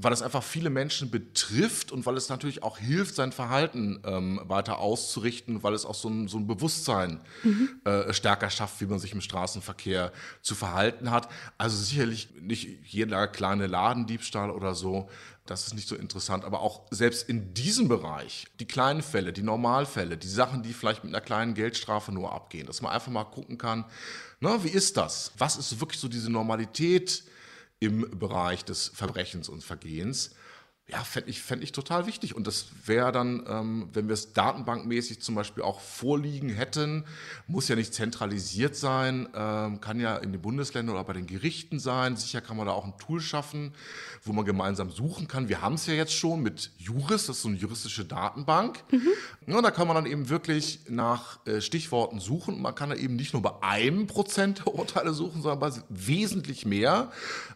weil 0.00 0.12
es 0.12 0.22
einfach 0.22 0.44
viele 0.44 0.70
Menschen 0.70 1.10
betrifft 1.10 1.90
und 1.90 2.06
weil 2.06 2.16
es 2.16 2.28
natürlich 2.28 2.62
auch 2.62 2.78
hilft, 2.78 3.16
sein 3.16 3.32
Verhalten 3.32 4.00
ähm, 4.04 4.40
weiter 4.44 4.78
auszurichten, 4.78 5.64
weil 5.64 5.74
es 5.74 5.84
auch 5.84 5.96
so 5.96 6.08
ein, 6.08 6.28
so 6.28 6.38
ein 6.38 6.46
Bewusstsein 6.46 7.20
mhm. 7.42 7.80
äh, 7.84 8.12
stärker 8.12 8.48
schafft, 8.48 8.80
wie 8.80 8.86
man 8.86 9.00
sich 9.00 9.12
im 9.12 9.20
Straßenverkehr 9.20 10.12
zu 10.40 10.54
verhalten 10.54 11.10
hat. 11.10 11.28
Also 11.58 11.76
sicherlich 11.76 12.28
nicht 12.40 12.68
jeder 12.84 13.26
kleine 13.26 13.66
Ladendiebstahl 13.66 14.50
oder 14.52 14.76
so, 14.76 15.08
das 15.46 15.66
ist 15.66 15.74
nicht 15.74 15.88
so 15.88 15.96
interessant, 15.96 16.44
aber 16.44 16.60
auch 16.60 16.86
selbst 16.90 17.28
in 17.28 17.54
diesem 17.54 17.88
Bereich, 17.88 18.46
die 18.60 18.66
kleinen 18.66 19.02
Fälle, 19.02 19.32
die 19.32 19.42
Normalfälle, 19.42 20.16
die 20.16 20.28
Sachen, 20.28 20.62
die 20.62 20.74
vielleicht 20.74 21.02
mit 21.02 21.12
einer 21.12 21.24
kleinen 21.24 21.54
Geldstrafe 21.54 22.12
nur 22.12 22.32
abgehen, 22.32 22.66
dass 22.66 22.82
man 22.82 22.92
einfach 22.92 23.10
mal 23.10 23.24
gucken 23.24 23.58
kann, 23.58 23.84
na, 24.40 24.62
wie 24.62 24.68
ist 24.68 24.96
das? 24.96 25.32
Was 25.38 25.56
ist 25.56 25.80
wirklich 25.80 26.00
so 26.00 26.06
diese 26.06 26.30
Normalität? 26.30 27.24
Im 27.80 28.18
Bereich 28.18 28.64
des 28.64 28.88
Verbrechens 28.88 29.48
und 29.48 29.62
Vergehens. 29.62 30.34
Ja, 30.90 31.04
fände 31.04 31.28
ich, 31.28 31.42
fänd 31.42 31.62
ich 31.62 31.72
total 31.72 32.06
wichtig. 32.06 32.34
Und 32.34 32.46
das 32.46 32.68
wäre 32.86 33.12
dann, 33.12 33.44
ähm, 33.46 33.90
wenn 33.92 34.08
wir 34.08 34.14
es 34.14 34.32
datenbankmäßig 34.32 35.20
zum 35.20 35.34
Beispiel 35.34 35.62
auch 35.62 35.80
vorliegen 35.80 36.48
hätten, 36.48 37.04
muss 37.46 37.68
ja 37.68 37.76
nicht 37.76 37.92
zentralisiert 37.92 38.74
sein, 38.74 39.28
ähm, 39.34 39.82
kann 39.82 40.00
ja 40.00 40.16
in 40.16 40.32
den 40.32 40.40
Bundesländern 40.40 40.96
oder 40.96 41.04
bei 41.04 41.12
den 41.12 41.26
Gerichten 41.26 41.78
sein. 41.78 42.16
Sicher 42.16 42.40
kann 42.40 42.56
man 42.56 42.66
da 42.66 42.72
auch 42.72 42.86
ein 42.86 42.96
Tool 42.96 43.20
schaffen, 43.20 43.74
wo 44.24 44.32
man 44.32 44.46
gemeinsam 44.46 44.90
suchen 44.90 45.28
kann. 45.28 45.50
Wir 45.50 45.60
haben 45.60 45.74
es 45.74 45.84
ja 45.84 45.92
jetzt 45.92 46.14
schon 46.14 46.42
mit 46.42 46.70
Juris, 46.78 47.26
das 47.26 47.36
ist 47.36 47.42
so 47.42 47.48
eine 47.48 47.58
juristische 47.58 48.06
Datenbank. 48.06 48.82
Mhm. 48.90 49.08
Ja, 49.46 49.60
da 49.60 49.70
kann 49.70 49.88
man 49.88 49.94
dann 49.94 50.06
eben 50.06 50.30
wirklich 50.30 50.80
nach 50.88 51.44
äh, 51.46 51.60
Stichworten 51.60 52.18
suchen. 52.18 52.54
Und 52.54 52.62
man 52.62 52.74
kann 52.74 52.88
da 52.88 52.96
eben 52.96 53.16
nicht 53.16 53.34
nur 53.34 53.42
bei 53.42 53.52
einem 53.60 54.06
Prozent 54.06 54.60
der 54.60 54.74
Urteile 54.74 55.12
suchen, 55.12 55.42
sondern 55.42 55.60
bei 55.60 55.70
wesentlich 55.90 56.64
mehr. 56.64 57.12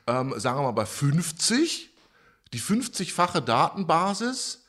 Ähm, 0.06 0.34
sagen 0.36 0.58
wir 0.58 0.64
mal 0.64 0.72
bei 0.72 0.84
50 0.84 1.91
die 2.52 2.60
50-fache 2.60 3.40
Datenbasis 3.40 4.64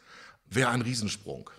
wäre 0.45 0.69
ein 0.69 0.81
Riesensprung. 0.81 1.49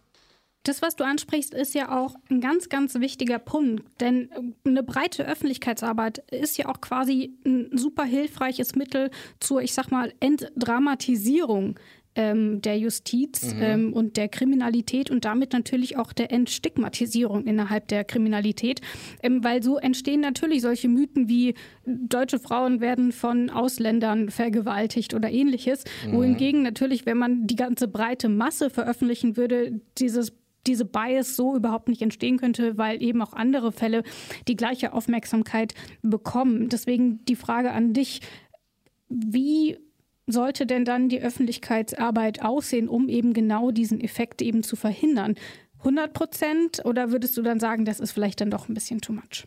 Das, 0.64 0.80
was 0.80 0.96
du 0.96 1.04
ansprichst, 1.04 1.52
ist 1.52 1.74
ja 1.74 1.94
auch 1.94 2.14
ein 2.30 2.40
ganz, 2.40 2.70
ganz 2.70 2.94
wichtiger 2.94 3.38
Punkt. 3.38 4.00
Denn 4.00 4.54
eine 4.64 4.82
breite 4.82 5.26
Öffentlichkeitsarbeit 5.26 6.18
ist 6.30 6.56
ja 6.56 6.66
auch 6.66 6.80
quasi 6.80 7.38
ein 7.44 7.76
super 7.76 8.04
hilfreiches 8.04 8.74
Mittel 8.74 9.10
zur, 9.40 9.60
ich 9.60 9.74
sag 9.74 9.90
mal, 9.90 10.14
Entdramatisierung 10.20 11.78
ähm, 12.16 12.60
der 12.62 12.78
Justiz 12.78 13.54
mhm. 13.54 13.62
ähm, 13.62 13.92
und 13.92 14.16
der 14.16 14.28
Kriminalität 14.28 15.10
und 15.10 15.24
damit 15.24 15.52
natürlich 15.52 15.96
auch 15.96 16.12
der 16.12 16.32
Entstigmatisierung 16.32 17.44
innerhalb 17.44 17.88
der 17.88 18.04
Kriminalität, 18.04 18.80
ähm, 19.22 19.42
weil 19.42 19.62
so 19.62 19.78
entstehen 19.78 20.20
natürlich 20.20 20.62
solche 20.62 20.88
Mythen 20.88 21.28
wie 21.28 21.54
deutsche 21.86 22.38
Frauen 22.38 22.80
werden 22.80 23.12
von 23.12 23.50
Ausländern 23.50 24.30
vergewaltigt 24.30 25.14
oder 25.14 25.30
ähnliches, 25.30 25.84
mhm. 26.06 26.12
wohingegen 26.12 26.62
natürlich, 26.62 27.06
wenn 27.06 27.18
man 27.18 27.46
die 27.46 27.56
ganze 27.56 27.88
breite 27.88 28.28
Masse 28.28 28.70
veröffentlichen 28.70 29.36
würde, 29.36 29.80
dieses 29.98 30.32
diese 30.66 30.86
Bias 30.86 31.36
so 31.36 31.54
überhaupt 31.54 31.88
nicht 31.88 32.00
entstehen 32.00 32.38
könnte, 32.38 32.78
weil 32.78 33.02
eben 33.02 33.20
auch 33.20 33.34
andere 33.34 33.70
Fälle 33.70 34.02
die 34.48 34.56
gleiche 34.56 34.94
Aufmerksamkeit 34.94 35.74
bekommen. 36.00 36.70
Deswegen 36.70 37.22
die 37.26 37.36
Frage 37.36 37.72
an 37.72 37.92
dich, 37.92 38.20
wie 39.10 39.76
sollte 40.26 40.66
denn 40.66 40.84
dann 40.84 41.08
die 41.08 41.20
Öffentlichkeitsarbeit 41.20 42.42
aussehen, 42.42 42.88
um 42.88 43.08
eben 43.08 43.32
genau 43.32 43.70
diesen 43.70 44.00
Effekt 44.00 44.42
eben 44.42 44.62
zu 44.62 44.76
verhindern? 44.76 45.34
100 45.78 46.12
Prozent 46.14 46.84
oder 46.84 47.10
würdest 47.10 47.36
du 47.36 47.42
dann 47.42 47.60
sagen, 47.60 47.84
das 47.84 48.00
ist 48.00 48.12
vielleicht 48.12 48.40
dann 48.40 48.50
doch 48.50 48.68
ein 48.68 48.74
bisschen 48.74 49.00
too 49.00 49.12
much? 49.12 49.46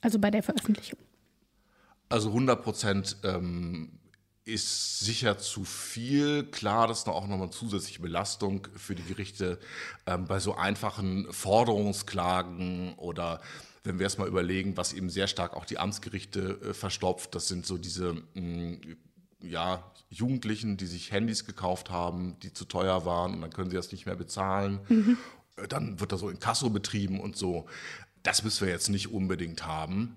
Also 0.00 0.18
bei 0.18 0.30
der 0.30 0.42
Veröffentlichung. 0.42 0.98
Also 2.08 2.28
100 2.28 2.62
Prozent 2.62 3.16
ähm, 3.24 3.98
ist 4.44 5.00
sicher 5.00 5.38
zu 5.38 5.64
viel. 5.64 6.44
Klar, 6.44 6.86
das 6.86 7.00
ist 7.00 7.08
auch 7.08 7.26
nochmal 7.26 7.48
eine 7.48 7.50
zusätzliche 7.50 8.00
Belastung 8.00 8.68
für 8.76 8.94
die 8.94 9.02
Gerichte 9.02 9.58
ähm, 10.06 10.24
bei 10.26 10.38
so 10.38 10.54
einfachen 10.54 11.30
Forderungsklagen 11.32 12.94
oder 12.94 13.40
wenn 13.82 13.98
wir 13.98 14.04
erstmal 14.04 14.28
überlegen, 14.28 14.76
was 14.76 14.92
eben 14.92 15.10
sehr 15.10 15.26
stark 15.26 15.54
auch 15.54 15.64
die 15.64 15.78
Amtsgerichte 15.78 16.60
äh, 16.62 16.74
verstopft, 16.74 17.34
das 17.34 17.48
sind 17.48 17.66
so 17.66 17.76
diese 17.76 18.14
mh, 18.34 18.40
mm, 18.40 18.80
ja, 19.40 19.92
Jugendlichen, 20.08 20.76
die 20.76 20.86
sich 20.86 21.12
Handys 21.12 21.44
gekauft 21.44 21.90
haben, 21.90 22.38
die 22.40 22.52
zu 22.52 22.64
teuer 22.64 23.04
waren 23.04 23.34
und 23.34 23.40
dann 23.40 23.52
können 23.52 23.70
sie 23.70 23.76
das 23.76 23.92
nicht 23.92 24.06
mehr 24.06 24.16
bezahlen. 24.16 24.80
Mhm. 24.88 25.18
Dann 25.68 26.00
wird 26.00 26.12
da 26.12 26.18
so 26.18 26.28
in 26.28 26.38
Kasso 26.38 26.70
betrieben 26.70 27.20
und 27.20 27.36
so. 27.36 27.66
Das 28.22 28.44
müssen 28.44 28.66
wir 28.66 28.72
jetzt 28.72 28.88
nicht 28.88 29.12
unbedingt 29.12 29.66
haben. 29.66 30.16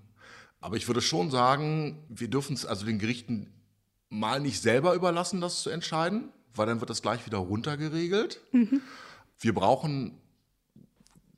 Aber 0.60 0.76
ich 0.76 0.86
würde 0.88 1.00
schon 1.00 1.30
sagen, 1.30 1.98
wir 2.08 2.28
dürfen 2.28 2.54
es 2.54 2.66
also 2.66 2.84
den 2.84 2.98
Gerichten 2.98 3.52
mal 4.10 4.40
nicht 4.40 4.60
selber 4.60 4.94
überlassen, 4.94 5.40
das 5.40 5.62
zu 5.62 5.70
entscheiden, 5.70 6.28
weil 6.54 6.66
dann 6.66 6.80
wird 6.80 6.90
das 6.90 7.02
gleich 7.02 7.24
wieder 7.26 7.38
runtergeregelt. 7.38 8.40
Mhm. 8.52 8.82
Wir 9.38 9.54
brauchen 9.54 10.18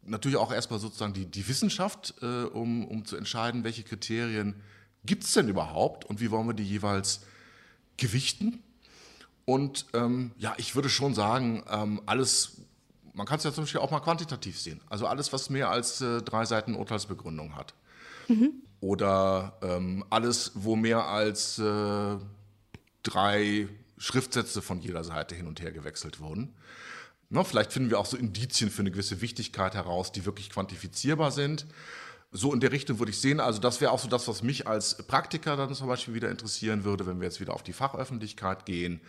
natürlich 0.05 0.37
auch 0.37 0.53
erstmal 0.53 0.81
sozusagen 0.81 1.13
die, 1.13 1.27
die 1.27 1.47
Wissenschaft, 1.47 2.15
äh, 2.23 2.45
um, 2.45 2.87
um 2.87 3.05
zu 3.05 3.17
entscheiden, 3.17 3.63
welche 3.65 3.85
Kriterien 3.85 4.57
gibt 5.05 5.25
es 5.25 5.33
denn 5.33 5.49
überhaupt 5.49 6.05
und 6.05 6.21
wie 6.21 6.31
wollen 6.31 6.47
wir 6.47 6.55
die 6.55 6.65
jeweils 6.65 7.21
gewichten. 7.97 8.63
Und 9.45 9.87
ähm, 9.93 10.33
ja, 10.39 10.55
ich 10.57 10.75
würde 10.75 10.89
schon 10.89 11.15
sagen, 11.15 11.65
ähm, 11.71 12.01
alles, 12.07 12.63
man 13.13 13.27
kann 13.27 13.39
es 13.39 13.45
ja 13.45 13.53
zum 13.53 13.65
Beispiel 13.65 13.81
auch 13.81 13.91
mal 13.91 14.01
quantitativ 14.01 14.59
sehen. 14.59 14.81
Also 14.89 15.07
alles, 15.07 15.33
was 15.33 15.51
mehr 15.51 15.71
als 15.71 16.01
äh, 16.01 16.23
drei 16.23 16.45
Seiten 16.45 16.75
Urteilsbegründung 16.75 17.57
hat. 17.57 17.75
Mhm. 18.29 18.53
Oder 18.81 19.59
ähm, 19.63 20.05
alles, 20.11 20.53
wo 20.55 20.77
mehr 20.77 21.07
als 21.07 21.59
äh, 21.59 22.17
drei 23.03 23.69
Schriftsätze 23.99 24.63
von 24.63 24.81
jeder 24.81 25.05
Seite 25.05 25.35
hin 25.35 25.47
und 25.47 25.61
her 25.61 25.73
gewechselt 25.73 26.21
wurden. 26.21 26.55
Na, 27.31 27.45
vielleicht 27.45 27.73
finden 27.73 27.91
wir 27.91 27.99
auch 27.99 28.07
so 28.07 28.17
Indizien 28.17 28.71
für 28.71 28.83
eine 28.83 28.91
gewisse 28.91 29.21
Wichtigkeit 29.21 29.75
heraus, 29.75 30.13
die 30.13 30.27
wirklich 30.27 30.51
quantifizierbar 30.51 31.31
sind. 31.31 31.67
So 32.35 32.55
in 32.55 32.61
der 32.61 32.73
Richtung 32.73 32.99
würde 32.99 33.11
ich 33.11 33.21
sehen. 33.21 33.41
Also 33.41 33.61
das 33.61 33.81
wäre 33.81 33.93
auch 33.93 33.99
so 33.99 34.09
das, 34.09 34.27
was 34.27 34.43
mich 34.43 34.67
als 34.67 34.97
Praktiker 35.07 35.57
dann 35.57 35.75
zum 35.75 35.87
Beispiel 35.87 36.15
wieder 36.15 36.31
interessieren 36.31 36.85
würde, 36.85 37.07
wenn 37.07 37.21
wir 37.21 37.27
jetzt 37.27 37.41
wieder 37.41 37.53
auf 37.53 37.63
die 37.63 37.75
Fachöffentlichkeit 37.75 38.65
gehen. 38.65 39.01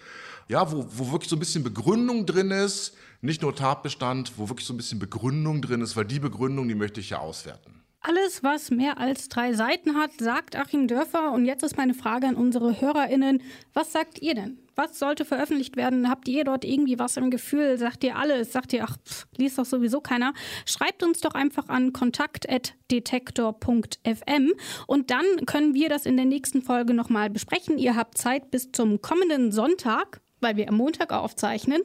Ja, 0.49 0.71
wo, 0.71 0.85
wo 0.89 1.11
wirklich 1.11 1.29
so 1.29 1.37
ein 1.37 1.39
bisschen 1.39 1.63
Begründung 1.63 2.25
drin 2.25 2.51
ist, 2.51 2.95
nicht 3.21 3.41
nur 3.41 3.55
Tatbestand, 3.55 4.33
wo 4.35 4.49
wirklich 4.49 4.67
so 4.67 4.73
ein 4.73 4.77
bisschen 4.77 4.99
Begründung 4.99 5.61
drin 5.61 5.81
ist, 5.81 5.95
weil 5.95 6.03
die 6.03 6.19
Begründung, 6.19 6.67
die 6.67 6.75
möchte 6.75 6.99
ich 6.99 7.11
ja 7.11 7.19
auswerten. 7.19 7.81
Alles, 8.01 8.43
was 8.43 8.69
mehr 8.69 8.97
als 8.97 9.29
drei 9.29 9.53
Seiten 9.53 9.95
hat, 9.95 10.11
sagt 10.19 10.57
Achim 10.57 10.89
Dörfer. 10.89 11.31
Und 11.31 11.45
jetzt 11.45 11.63
ist 11.63 11.77
meine 11.77 11.93
Frage 11.93 12.27
an 12.27 12.35
unsere 12.35 12.81
HörerInnen. 12.81 13.41
Was 13.73 13.93
sagt 13.93 14.21
ihr 14.21 14.35
denn? 14.35 14.59
Was 14.75 14.99
sollte 14.99 15.25
veröffentlicht 15.25 15.75
werden? 15.77 16.09
Habt 16.09 16.27
ihr 16.27 16.43
dort 16.43 16.65
irgendwie 16.65 16.99
was 16.99 17.17
im 17.17 17.31
Gefühl? 17.31 17.77
Sagt 17.77 18.03
ihr 18.03 18.15
alles? 18.15 18.51
Sagt 18.51 18.73
ihr, 18.73 18.83
ach, 18.83 18.97
pff, 19.05 19.27
liest 19.37 19.57
doch 19.57 19.65
sowieso 19.65 20.01
keiner? 20.01 20.33
Schreibt 20.65 21.03
uns 21.03 21.21
doch 21.21 21.35
einfach 21.35 21.69
an 21.69 21.93
kontakt.detektor.fm 21.93 24.51
und 24.87 25.11
dann 25.11 25.25
können 25.45 25.73
wir 25.73 25.87
das 25.89 26.05
in 26.05 26.17
der 26.17 26.25
nächsten 26.25 26.61
Folge 26.61 26.93
nochmal 26.93 27.29
besprechen. 27.29 27.77
Ihr 27.77 27.95
habt 27.95 28.17
Zeit 28.17 28.51
bis 28.51 28.71
zum 28.71 29.01
kommenden 29.01 29.51
Sonntag 29.51 30.21
weil 30.43 30.57
wir 30.57 30.69
am 30.69 30.75
Montag 30.75 31.11
aufzeichnen. 31.11 31.81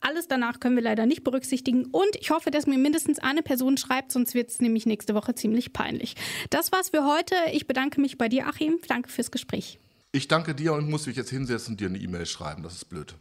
Alles 0.00 0.28
danach 0.28 0.60
können 0.60 0.76
wir 0.76 0.82
leider 0.82 1.06
nicht 1.06 1.24
berücksichtigen 1.24 1.86
und 1.86 2.16
ich 2.18 2.30
hoffe, 2.30 2.50
dass 2.50 2.66
mir 2.66 2.78
mindestens 2.78 3.18
eine 3.18 3.42
Person 3.42 3.76
schreibt, 3.76 4.12
sonst 4.12 4.34
wird 4.34 4.50
es 4.50 4.60
nämlich 4.60 4.84
nächste 4.84 5.14
Woche 5.14 5.34
ziemlich 5.34 5.72
peinlich. 5.72 6.14
Das 6.50 6.72
war's 6.72 6.90
für 6.90 7.04
heute. 7.04 7.34
Ich 7.52 7.66
bedanke 7.66 8.00
mich 8.00 8.18
bei 8.18 8.28
dir, 8.28 8.46
Achim. 8.46 8.78
Danke 8.88 9.08
fürs 9.08 9.30
Gespräch. 9.30 9.78
Ich 10.12 10.26
danke 10.26 10.54
dir 10.56 10.72
und 10.72 10.90
muss 10.90 11.06
mich 11.06 11.16
jetzt 11.16 11.30
hinsetzen 11.30 11.74
und 11.74 11.80
dir 11.80 11.88
eine 11.88 11.98
E-Mail 11.98 12.26
schreiben. 12.26 12.64
Das 12.64 12.74
ist 12.74 12.86
blöd. 12.86 13.14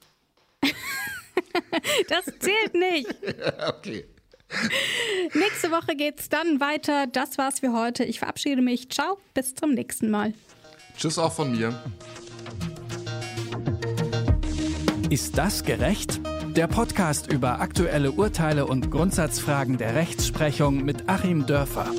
das 2.10 2.26
zählt 2.40 2.74
nicht. 2.74 3.08
okay. 3.68 4.06
Nächste 5.36 5.70
Woche 5.70 5.96
geht's 5.96 6.30
dann 6.30 6.60
weiter. 6.60 7.06
Das 7.06 7.38
war's 7.38 7.60
für 7.60 7.74
heute. 7.74 8.04
Ich 8.04 8.18
verabschiede 8.18 8.64
mich. 8.64 8.90
Ciao, 8.90 9.20
bis 9.36 9.54
zum 9.54 9.76
nächsten 9.76 10.10
Mal. 10.10 10.34
Tschüss 10.98 11.20
auch 11.20 11.32
von 11.32 11.52
mir. 11.52 11.80
Ist 15.12 15.38
das 15.38 15.64
gerecht? 15.64 16.20
Der 16.56 16.68
Podcast 16.68 17.32
über 17.32 17.62
aktuelle 17.62 18.12
Urteile 18.12 18.66
und 18.66 18.90
Grundsatzfragen 18.90 19.78
der 19.78 19.94
Rechtsprechung 19.94 20.84
mit 20.84 21.08
Achim 21.08 21.46
Dörfer. 21.46 21.92